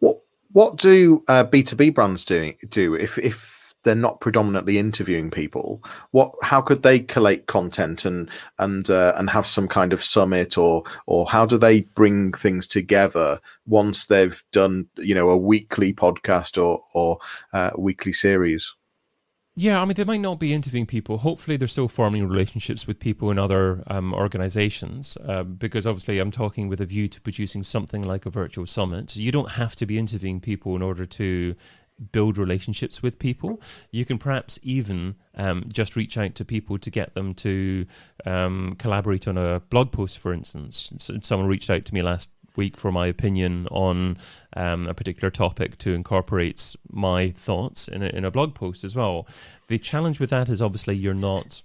[0.00, 0.16] What
[0.52, 5.82] what do B two B brands do do if if they're not predominantly interviewing people
[6.10, 10.58] what how could they collate content and and uh, and have some kind of summit
[10.58, 15.92] or or how do they bring things together once they've done you know a weekly
[15.92, 17.18] podcast or or
[17.52, 18.74] uh, weekly series
[19.56, 21.18] yeah, I mean, they might not be interviewing people.
[21.18, 26.30] Hopefully, they're still forming relationships with people in other um, organizations uh, because obviously I'm
[26.30, 29.16] talking with a view to producing something like a virtual summit.
[29.16, 31.56] You don't have to be interviewing people in order to
[32.12, 33.60] build relationships with people.
[33.90, 37.86] You can perhaps even um, just reach out to people to get them to
[38.26, 40.92] um, collaborate on a blog post, for instance.
[40.98, 44.16] So someone reached out to me last week for my opinion on
[44.56, 48.96] um, a particular topic to incorporate my thoughts in a, in a blog post as
[48.96, 49.26] well.
[49.68, 51.62] The challenge with that is obviously you're not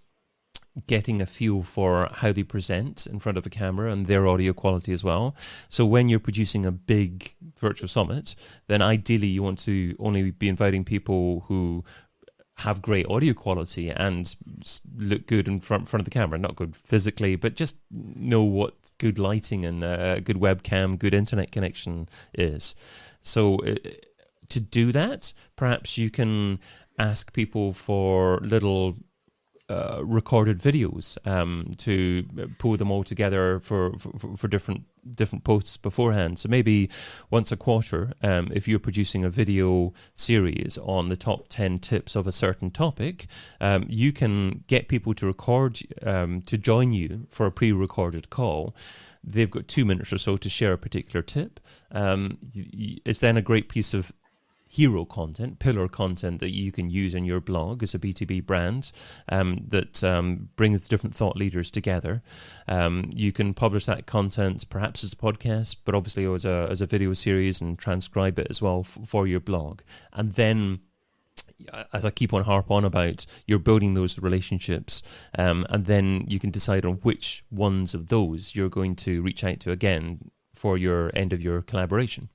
[0.88, 4.54] getting a feel for how they present in front of a camera and their audio
[4.54, 5.36] quality as well.
[5.70, 8.36] So when you're producing a big virtual summit,
[8.68, 11.84] then ideally you want to only be inviting people who
[12.60, 14.36] have great audio quality and
[14.98, 16.38] look good in front front of the camera.
[16.38, 21.52] Not good physically, but just know what good lighting and uh, good webcam, good internet
[21.52, 22.76] connection is.
[23.22, 23.60] So.
[23.60, 23.76] Uh,
[24.50, 26.60] to do that, perhaps you can
[26.98, 28.96] ask people for little
[29.70, 32.24] uh, recorded videos um, to
[32.60, 36.40] pull them all together for, for, for different different posts beforehand.
[36.40, 36.90] So maybe
[37.30, 42.16] once a quarter, um, if you're producing a video series on the top 10 tips
[42.16, 43.28] of a certain topic,
[43.62, 48.30] um, you can get people to record, um, to join you for a pre recorded
[48.30, 48.76] call.
[49.24, 51.60] They've got two minutes or so to share a particular tip.
[51.92, 54.12] Um, it's then a great piece of
[54.76, 58.92] hero content, pillar content that you can use in your blog as a B2B brand
[59.30, 62.22] um, that um, brings different thought leaders together.
[62.68, 66.82] Um, you can publish that content perhaps as a podcast, but obviously as a, as
[66.82, 69.80] a video series and transcribe it as well f- for your blog.
[70.12, 70.80] And then
[71.94, 75.02] as I keep on harp on about, you're building those relationships,
[75.38, 79.42] um, and then you can decide on which ones of those you're going to reach
[79.46, 82.28] out to again for your end of your collaboration.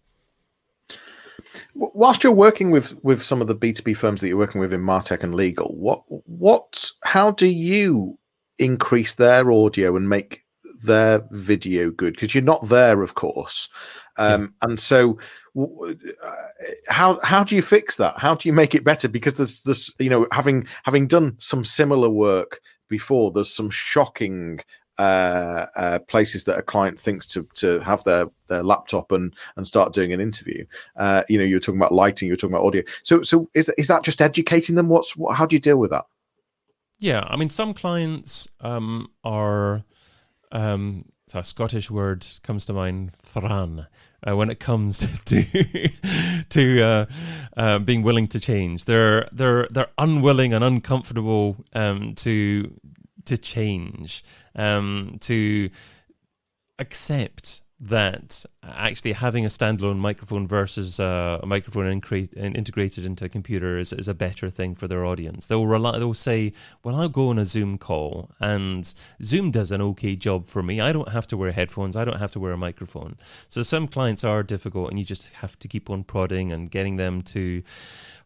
[1.74, 4.61] Whilst you're working with with some of the B two B firms that you're working
[4.61, 8.18] with in Martech and Legal, what what how do you
[8.59, 10.42] increase their audio and make
[10.82, 12.14] their video good?
[12.14, 13.68] Because you're not there, of course,
[14.16, 14.68] um, yeah.
[14.68, 15.18] and so
[15.59, 15.94] uh,
[16.88, 18.16] how how do you fix that?
[18.16, 19.09] How do you make it better?
[19.09, 24.61] Because there's this you know having having done some similar work before, there's some shocking
[25.01, 29.66] uh, uh, places that a client thinks to to have their their laptop and and
[29.66, 30.62] start doing an interview.
[30.96, 32.82] Uh, you know, you're talking about lighting, you're talking about audio.
[33.03, 34.88] So so is is that just educating them?
[34.88, 36.05] What's what, how do you deal with that?
[36.98, 39.84] Yeah, I mean, some clients um, are.
[40.53, 43.86] Um, a Scottish word comes to mind, thrawn,
[44.26, 47.07] uh, when it comes to to uh,
[47.57, 48.84] uh, being willing to change.
[48.84, 52.72] They're they're they're unwilling and uncomfortable um, to
[53.30, 54.24] to change,
[54.56, 55.70] um, to
[56.80, 63.78] accept that actually having a standalone microphone versus uh, a microphone integrated into a computer
[63.78, 65.46] is, is a better thing for their audience.
[65.46, 66.52] They'll rely, they'll say,
[66.82, 68.92] "Well, I'll go on a Zoom call, and
[69.22, 70.80] Zoom does an okay job for me.
[70.80, 71.96] I don't have to wear headphones.
[71.96, 73.16] I don't have to wear a microphone."
[73.48, 76.96] So some clients are difficult, and you just have to keep on prodding and getting
[76.96, 77.62] them to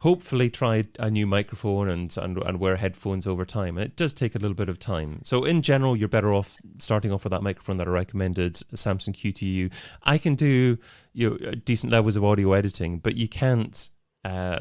[0.05, 3.79] hopefully try a new microphone and, and, and wear headphones over time.
[3.79, 5.21] And It does take a little bit of time.
[5.25, 9.15] So in general, you're better off starting off with that microphone that I recommended, Samson
[9.15, 9.73] Q2U.
[10.03, 10.79] I can do
[11.13, 13.91] you know, decent levels of audio editing, but you can't
[14.25, 14.61] uh,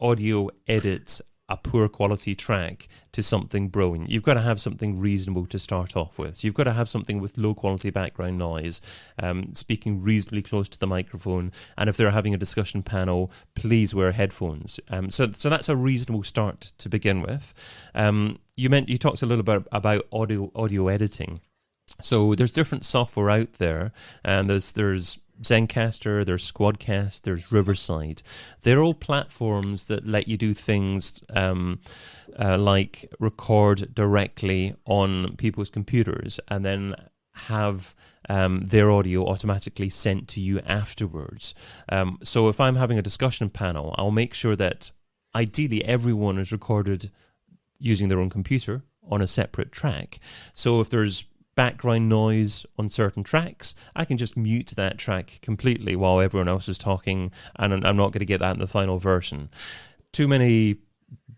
[0.00, 4.08] audio edit a poor quality track to something brilliant.
[4.08, 6.42] You've got to have something reasonable to start off with.
[6.42, 8.80] You've got to have something with low quality background noise,
[9.18, 11.52] um, speaking reasonably close to the microphone.
[11.76, 14.80] And if they're having a discussion panel, please wear headphones.
[14.88, 17.52] Um, so, so that's a reasonable start to begin with.
[17.94, 21.40] Um, you meant you talked a little bit about audio audio editing.
[22.00, 23.92] So there's different software out there,
[24.24, 28.22] and there's there's Zencastr, there's Squadcast, there's Riverside.
[28.62, 31.80] They're all platforms that let you do things um,
[32.38, 36.94] uh, like record directly on people's computers and then
[37.32, 37.94] have
[38.28, 41.54] um, their audio automatically sent to you afterwards.
[41.88, 44.92] Um, so if I'm having a discussion panel, I'll make sure that
[45.34, 47.10] ideally everyone is recorded
[47.80, 50.20] using their own computer on a separate track.
[50.54, 51.24] So if there's
[51.54, 56.68] background noise on certain tracks, I can just mute that track completely while everyone else
[56.68, 59.50] is talking, and I'm not going to get that in the final version.
[60.12, 60.76] Too many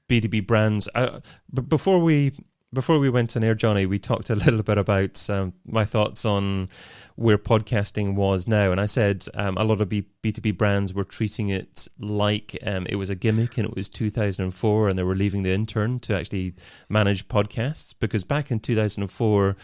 [0.09, 0.89] B2B brands.
[0.95, 1.21] Uh,
[1.53, 2.33] but before we
[2.73, 6.25] before we went on air, Johnny, we talked a little bit about um, my thoughts
[6.25, 6.69] on
[7.15, 8.71] where podcasting was now.
[8.71, 12.59] And I said um, a lot of B- 2 b brands were treating it like
[12.65, 16.01] um, it was a gimmick and it was 2004 and they were leaving the intern
[16.01, 16.55] to actually
[16.89, 17.95] manage podcasts.
[17.99, 19.57] Because back in 2004,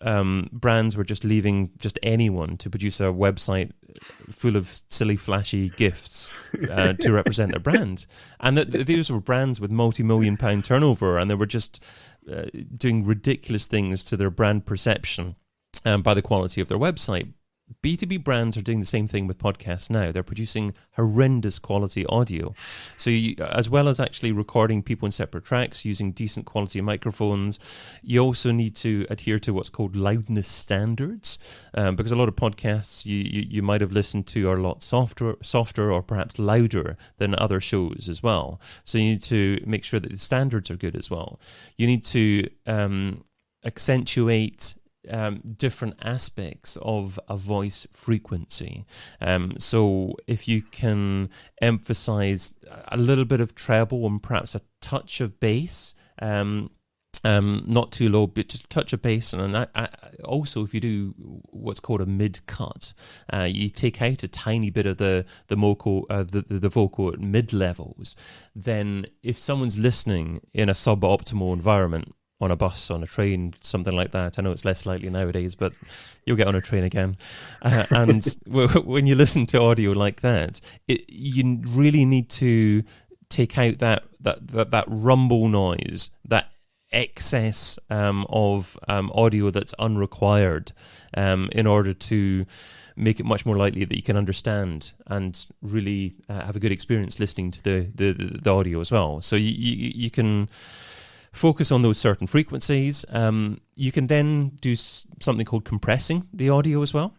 [0.00, 3.72] um, brands were just leaving just anyone to produce a website
[4.30, 6.38] full of silly, flashy GIFs
[6.70, 8.06] uh, to represent their brand.
[8.40, 11.84] And that these were brands with multi-million pound turnover, and they were just
[12.30, 15.36] uh, doing ridiculous things to their brand perception
[15.84, 17.32] um, by the quality of their website.
[17.82, 20.12] B2B brands are doing the same thing with podcasts now.
[20.12, 22.54] They're producing horrendous quality audio.
[22.96, 27.58] So, you, as well as actually recording people in separate tracks using decent quality microphones,
[28.02, 31.38] you also need to adhere to what's called loudness standards.
[31.74, 34.62] Um, because a lot of podcasts you, you, you, might have listened to are a
[34.62, 38.60] lot softer, softer or perhaps louder than other shows as well.
[38.84, 41.40] So, you need to make sure that the standards are good as well.
[41.76, 43.24] You need to um,
[43.64, 44.76] accentuate
[45.10, 48.84] um, different aspects of a voice frequency.
[49.20, 51.30] Um, so if you can
[51.60, 52.54] emphasize
[52.88, 56.70] a little bit of treble and perhaps a touch of bass, um,
[57.24, 59.32] um, not too low, but to touch a bass.
[59.32, 59.88] And I, I,
[60.24, 61.14] also, if you do
[61.50, 62.92] what's called a mid cut,
[63.32, 66.68] uh, you take out a tiny bit of the the vocal, uh, the, the, the
[66.68, 68.16] vocal at mid levels.
[68.54, 73.94] Then, if someone's listening in a suboptimal environment, on a bus, on a train, something
[73.94, 74.38] like that.
[74.38, 75.72] I know it's less likely nowadays, but
[76.24, 77.16] you'll get on a train again.
[77.62, 82.82] Uh, and when you listen to audio like that, it, you really need to
[83.28, 86.50] take out that, that, that, that rumble noise, that
[86.92, 90.72] excess um, of um, audio that's unrequired
[91.16, 92.46] um, in order to
[92.96, 96.72] make it much more likely that you can understand and really uh, have a good
[96.72, 98.12] experience listening to the, the,
[98.42, 99.20] the audio as well.
[99.20, 100.48] So you, you, you can
[101.36, 103.04] focus on those certain frequencies.
[103.10, 107.14] Um, you can then do something called compressing the audio as well.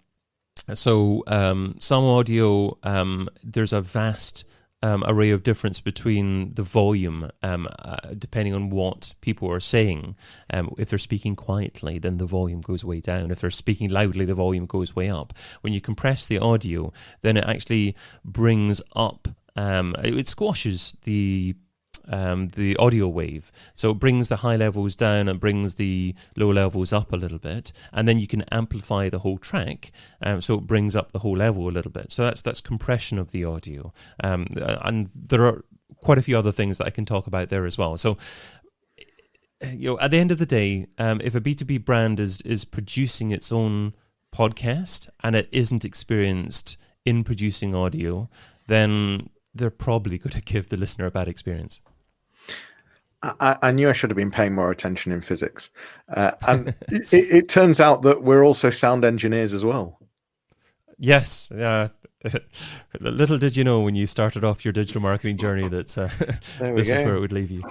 [0.74, 4.44] So um, some audio, um, there's a vast
[4.84, 10.16] um, array of difference between the volume, um, uh, depending on what people are saying.
[10.52, 13.32] Um, if they're speaking quietly, then the volume goes way down.
[13.32, 15.34] If they're speaking loudly, the volume goes way up.
[15.62, 16.92] When you compress the audio,
[17.22, 21.56] then it actually brings up, it squashes the
[22.10, 23.52] um, the audio wave.
[23.74, 27.40] So it brings the high levels down and brings the low levels up a little
[27.40, 29.92] bit, and then you can amplify the whole track.
[30.22, 32.12] Um, so it brings up the whole level a little bit.
[32.12, 33.94] So that's that's compression of the audio,
[34.24, 35.64] um, and there are
[36.02, 37.98] quite a few other things that I can talk about there as well.
[37.98, 38.18] So
[39.64, 42.20] you know, at the end of the day, um, if a B two B brand
[42.20, 43.94] is is producing its own
[44.34, 48.30] podcast and it isn't experienced in producing audio,
[48.68, 51.82] then they're probably going to give the listener a bad experience.
[53.24, 55.70] I, I, knew I should have been paying more attention in physics.
[56.10, 60.00] Uh, and it, it, turns out that we're also sound engineers as well.
[61.00, 61.52] Yes.
[61.52, 61.90] Uh,
[63.00, 66.08] little did you know when you started off your digital marketing journey that uh,
[66.74, 66.96] this go.
[66.96, 67.64] is where it would leave you.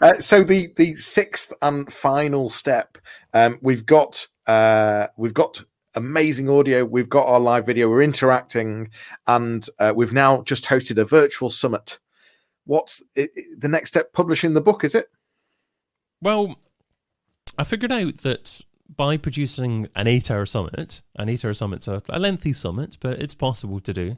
[0.00, 2.98] uh, so the the sixth and final step,
[3.34, 5.62] um, we've got uh, we've got
[5.94, 6.84] amazing audio.
[6.84, 7.88] We've got our live video.
[7.88, 8.90] We're interacting,
[9.26, 11.98] and uh, we've now just hosted a virtual summit
[12.64, 14.12] what's it, the next step?
[14.12, 15.10] Publishing the book, is it?
[16.20, 16.56] Well,
[17.58, 18.60] I figured out that
[18.94, 23.80] by producing an eight-hour summit, an eight-hour summit's a, a lengthy summit, but it's possible
[23.80, 24.16] to do.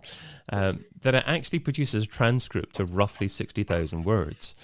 [0.53, 4.55] Um, that it actually produces a transcript of roughly sixty thousand words.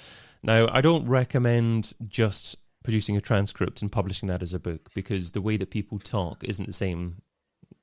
[0.43, 5.33] Now, I don't recommend just producing a transcript and publishing that as a book because
[5.33, 7.23] the way that people talk isn't the same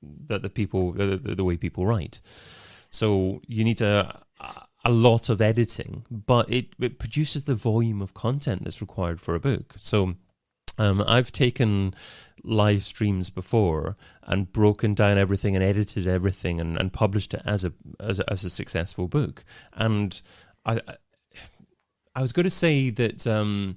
[0.02, 2.20] that the people the, the, the way people write.
[2.90, 4.20] So you need to
[4.88, 9.34] a lot of editing, but it, it produces the volume of content that's required for
[9.34, 9.74] a book.
[9.78, 10.14] So
[10.78, 11.92] um, I've taken
[12.42, 17.66] live streams before and broken down everything and edited everything and, and published it as
[17.66, 19.44] a, as a as a successful book.
[19.74, 20.18] And
[20.64, 20.80] I
[22.14, 23.76] I was going to say that um,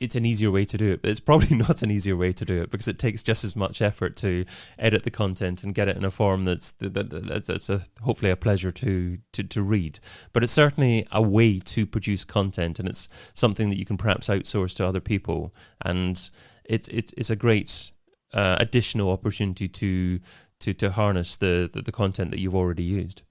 [0.00, 2.44] it's an easier way to do it, but it's probably not an easier way to
[2.44, 4.44] do it because it takes just as much effort to
[4.78, 8.30] edit the content and get it in a form that's that, that, that's a, hopefully
[8.30, 10.00] a pleasure to, to to read.
[10.32, 14.28] But it's certainly a way to produce content, and it's something that you can perhaps
[14.28, 16.30] outsource to other people, and
[16.64, 17.92] it's it, it's a great
[18.32, 20.20] uh, additional opportunity to
[20.60, 23.22] to to harness the, the the content that you've already used.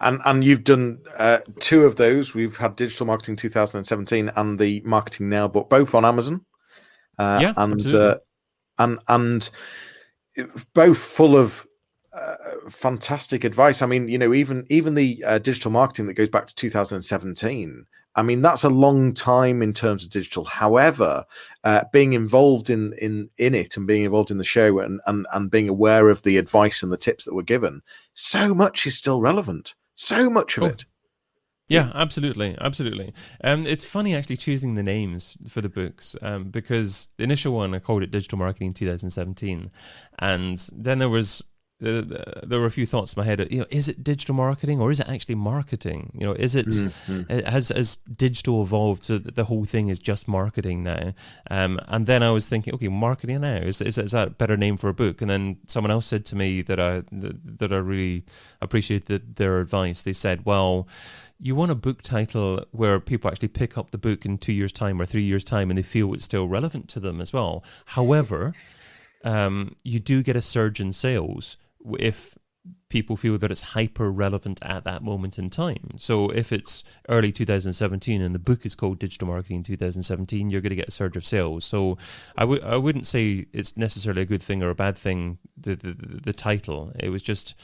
[0.00, 2.34] And and you've done uh, two of those.
[2.34, 6.44] We've had Digital Marketing 2017 and the Marketing Now book, both on Amazon.
[7.18, 8.18] Uh, yeah, and uh,
[8.78, 9.50] and and
[10.74, 11.66] both full of
[12.12, 12.34] uh,
[12.70, 13.82] fantastic advice.
[13.82, 17.86] I mean, you know, even even the uh, digital marketing that goes back to 2017
[18.16, 20.44] I mean, that's a long time in terms of digital.
[20.44, 21.24] However,
[21.64, 25.26] uh, being involved in in in it and being involved in the show and, and
[25.34, 27.82] and being aware of the advice and the tips that were given,
[28.14, 29.74] so much is still relevant.
[29.94, 30.66] So much of oh.
[30.66, 30.84] it.
[31.68, 33.12] Yeah, absolutely, absolutely.
[33.42, 37.74] Um, it's funny actually choosing the names for the books um, because the initial one
[37.74, 39.70] I called it Digital Marketing 2017,
[40.20, 41.42] and then there was
[41.78, 43.46] there were a few thoughts in my head.
[43.50, 46.10] You know, is it digital marketing or is it actually marketing?
[46.14, 47.46] You know, is it mm-hmm.
[47.46, 51.12] has has digital evolved so that the whole thing is just marketing now?
[51.50, 54.56] Um, and then I was thinking, okay, marketing now is, is is that a better
[54.56, 55.20] name for a book?
[55.20, 58.24] And then someone else said to me that I that I really
[58.62, 60.00] appreciated their advice.
[60.00, 60.88] They said, well,
[61.38, 64.72] you want a book title where people actually pick up the book in two years'
[64.72, 67.62] time or three years' time and they feel it's still relevant to them as well.
[67.86, 68.54] However.
[69.24, 71.56] Um, you do get a surge in sales
[71.98, 72.36] if
[72.88, 75.90] people feel that it's hyper relevant at that moment in time.
[75.98, 80.70] So if it's early 2017 and the book is called Digital Marketing 2017, you're going
[80.70, 81.64] to get a surge of sales.
[81.64, 81.98] So
[82.36, 85.74] I w- I wouldn't say it's necessarily a good thing or a bad thing, the,
[85.74, 86.92] the, the title.
[86.98, 87.54] It was just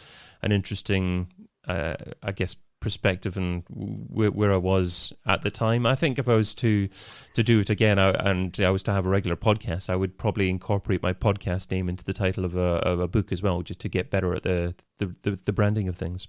[0.43, 1.33] an interesting,
[1.66, 5.87] uh, I guess, perspective and where, where I was at the time.
[5.87, 6.89] I think if I was to
[7.33, 10.18] to do it again I, and I was to have a regular podcast, I would
[10.18, 13.62] probably incorporate my podcast name into the title of a, of a book as well,
[13.62, 16.28] just to get better at the, the, the, the branding of things.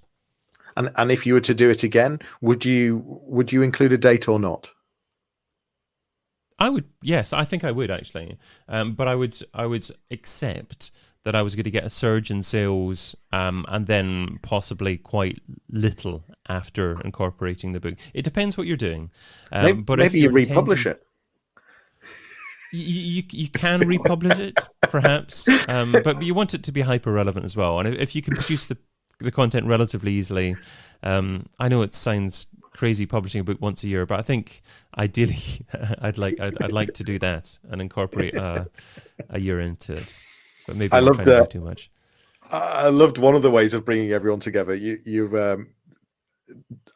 [0.78, 3.98] And and if you were to do it again, would you would you include a
[3.98, 4.70] date or not?
[6.60, 8.38] I would, yes, I think I would actually,
[8.68, 10.92] um, but I would, I would accept
[11.24, 15.42] that I was going to get a surge in sales, um, and then possibly quite
[15.70, 17.96] little after incorporating the book.
[18.14, 19.10] It depends what you're doing.
[19.52, 21.06] Um, maybe, but maybe you republish it.
[22.72, 27.12] You, you, you can republish it, perhaps, um, but you want it to be hyper
[27.12, 27.80] relevant as well.
[27.80, 28.78] And if you can produce the
[29.20, 30.58] the content relatively easily,
[31.04, 34.62] um, I know it sounds crazy publishing a book once a year, but I think
[34.98, 35.66] ideally
[36.02, 38.68] I'd like I'd, I'd like to do that and incorporate a
[39.38, 40.14] year into it.
[40.68, 41.90] But maybe I I'm loved uh, too much.
[42.52, 44.76] I loved one of the ways of bringing everyone together.
[44.76, 45.70] You you've um,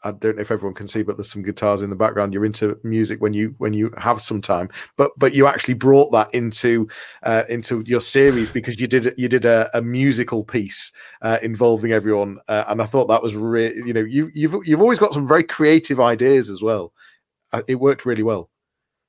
[0.03, 2.33] I don't know if everyone can see, but there's some guitars in the background.
[2.33, 6.11] You're into music when you when you have some time, but but you actually brought
[6.11, 6.87] that into
[7.23, 10.91] uh, into your series because you did you did a, a musical piece
[11.21, 14.81] uh, involving everyone, uh, and I thought that was really you know you you've you've
[14.81, 16.93] always got some very creative ideas as well.
[17.53, 18.49] Uh, it worked really well.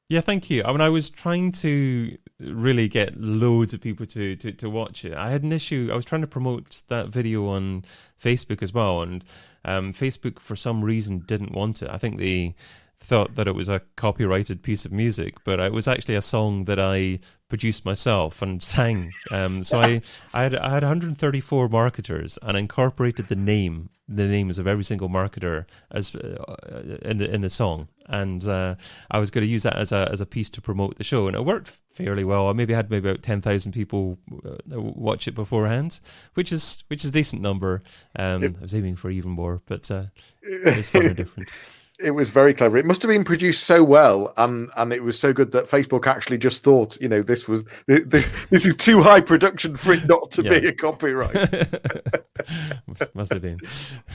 [0.08, 0.62] Yeah, thank you.
[0.64, 5.04] I mean, I was trying to really get loads of people to, to, to watch
[5.04, 5.12] it.
[5.12, 5.90] I had an issue.
[5.92, 7.84] I was trying to promote that video on
[8.22, 9.22] Facebook as well, and
[9.66, 11.90] um, Facebook for some reason didn't want it.
[11.90, 12.54] I think they
[13.00, 16.64] thought that it was a copyrighted piece of music, but it was actually a song
[16.64, 19.12] that I produced myself and sang.
[19.30, 20.02] Um, so I,
[20.34, 24.84] I had I had 134 marketers and I incorporated the name the names of every
[24.84, 28.74] single marketer as uh, in the in the song, and uh,
[29.10, 31.26] I was going to use that as a as a piece to promote the show,
[31.26, 32.48] and it worked fairly well.
[32.48, 36.00] I maybe had maybe about ten thousand people uh, watch it beforehand,
[36.34, 37.82] which is which is a decent number.
[38.16, 40.04] Um, I was aiming for even more, but uh,
[40.42, 41.50] it's fun and different.
[41.98, 42.78] it was very clever.
[42.78, 46.06] It must have been produced so well, and and it was so good that Facebook
[46.06, 50.06] actually just thought, you know, this was this this is too high production for it
[50.06, 50.58] not to yeah.
[50.58, 51.34] be a copyright.
[53.14, 53.58] must have been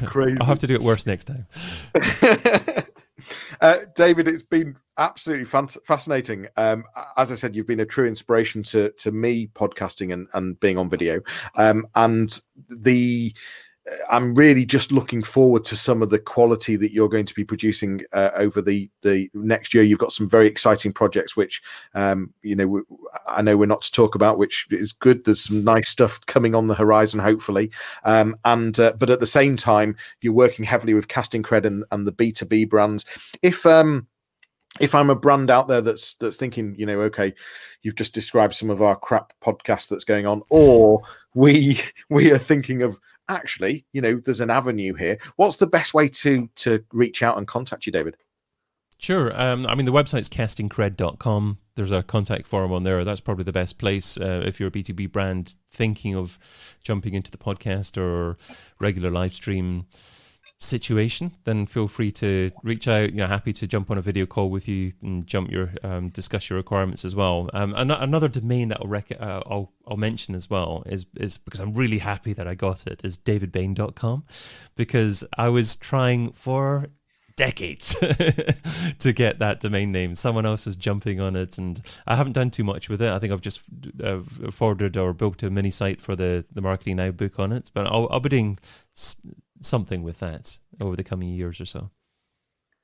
[0.05, 0.37] crazy.
[0.39, 1.47] I'll have to do it worse next time.
[3.61, 6.47] Uh, David, it's been absolutely fascinating.
[6.57, 6.83] Um,
[7.17, 10.77] as I said, you've been a true inspiration to to me podcasting and, and being
[10.77, 11.21] on video.
[11.55, 13.33] Um, and the
[14.09, 17.43] I'm really just looking forward to some of the quality that you're going to be
[17.43, 19.83] producing uh, over the the next year.
[19.83, 21.61] You've got some very exciting projects, which
[21.93, 22.83] um, you know
[23.27, 25.25] I know we're not to talk about, which is good.
[25.25, 27.71] There's some nice stuff coming on the horizon, hopefully.
[28.05, 31.83] Um, and uh, but at the same time, you're working heavily with Casting Cred and,
[31.91, 33.05] and the B2B brands.
[33.41, 34.07] If um,
[34.79, 37.33] if I'm a brand out there that's that's thinking, you know, okay,
[37.81, 41.01] you've just described some of our crap podcast that's going on, or
[41.33, 42.99] we we are thinking of
[43.29, 45.17] actually, you know, there's an avenue here.
[45.35, 48.17] What's the best way to to reach out and contact you, David?
[48.97, 49.37] Sure.
[49.39, 51.57] Um, I mean, the website's castingcred.com.
[51.75, 53.03] There's a contact form on there.
[53.03, 57.29] That's probably the best place uh, if you're a B2B brand thinking of jumping into
[57.29, 58.37] the podcast or
[58.79, 59.87] regular live stream
[60.63, 63.13] situation, then feel free to reach out.
[63.13, 66.49] You're happy to jump on a video call with you and jump your um, discuss
[66.49, 67.49] your requirements as well.
[67.53, 71.59] Um, another domain that I'll, rec- uh, I'll I'll mention as well is is because
[71.59, 74.23] I'm really happy that I got it is davidbain.com
[74.75, 76.87] because I was trying for
[77.35, 77.95] decades
[78.99, 80.15] to get that domain name.
[80.15, 83.11] Someone else was jumping on it, and I haven't done too much with it.
[83.11, 83.61] I think I've just
[84.03, 84.19] uh,
[84.51, 87.87] forwarded or built a mini site for the the Marketing Now book on it, but
[87.87, 88.59] I'll, I'll be doing
[89.61, 91.91] something with that over the coming years or so.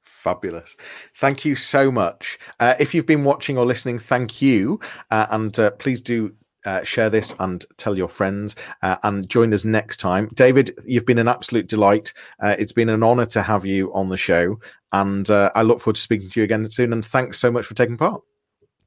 [0.02, 0.76] Fabulous.
[1.18, 2.40] Thank you so much.
[2.60, 4.80] Uh, if you've been watching or listening, thank you.
[5.12, 6.34] Uh, and uh, please do
[6.66, 10.30] uh, share this and tell your friends uh, and join us next time.
[10.34, 12.14] David, you've been an absolute delight.
[12.42, 14.60] Uh, it's been an honor to have you on the show.
[14.92, 16.92] And I look forward to speaking to you again soon.
[16.92, 18.22] And thanks so much for taking part.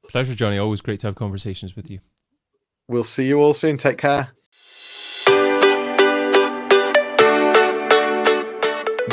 [0.09, 0.57] Pleasure, Johnny.
[0.57, 1.99] Always great to have conversations with you.
[2.87, 3.77] We'll see you all soon.
[3.77, 4.33] Take care.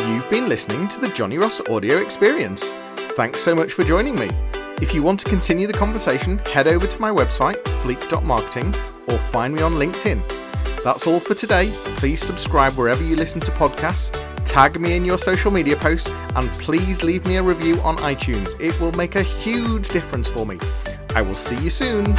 [0.08, 2.72] You've been listening to the Johnny Ross audio experience.
[3.14, 4.30] Thanks so much for joining me.
[4.80, 8.74] If you want to continue the conversation, head over to my website, fleek.marketing,
[9.08, 10.22] or find me on LinkedIn.
[10.82, 11.70] That's all for today.
[11.96, 14.10] Please subscribe wherever you listen to podcasts,
[14.44, 18.58] tag me in your social media posts, and please leave me a review on iTunes.
[18.60, 20.58] It will make a huge difference for me.
[21.14, 22.16] I will see you soon.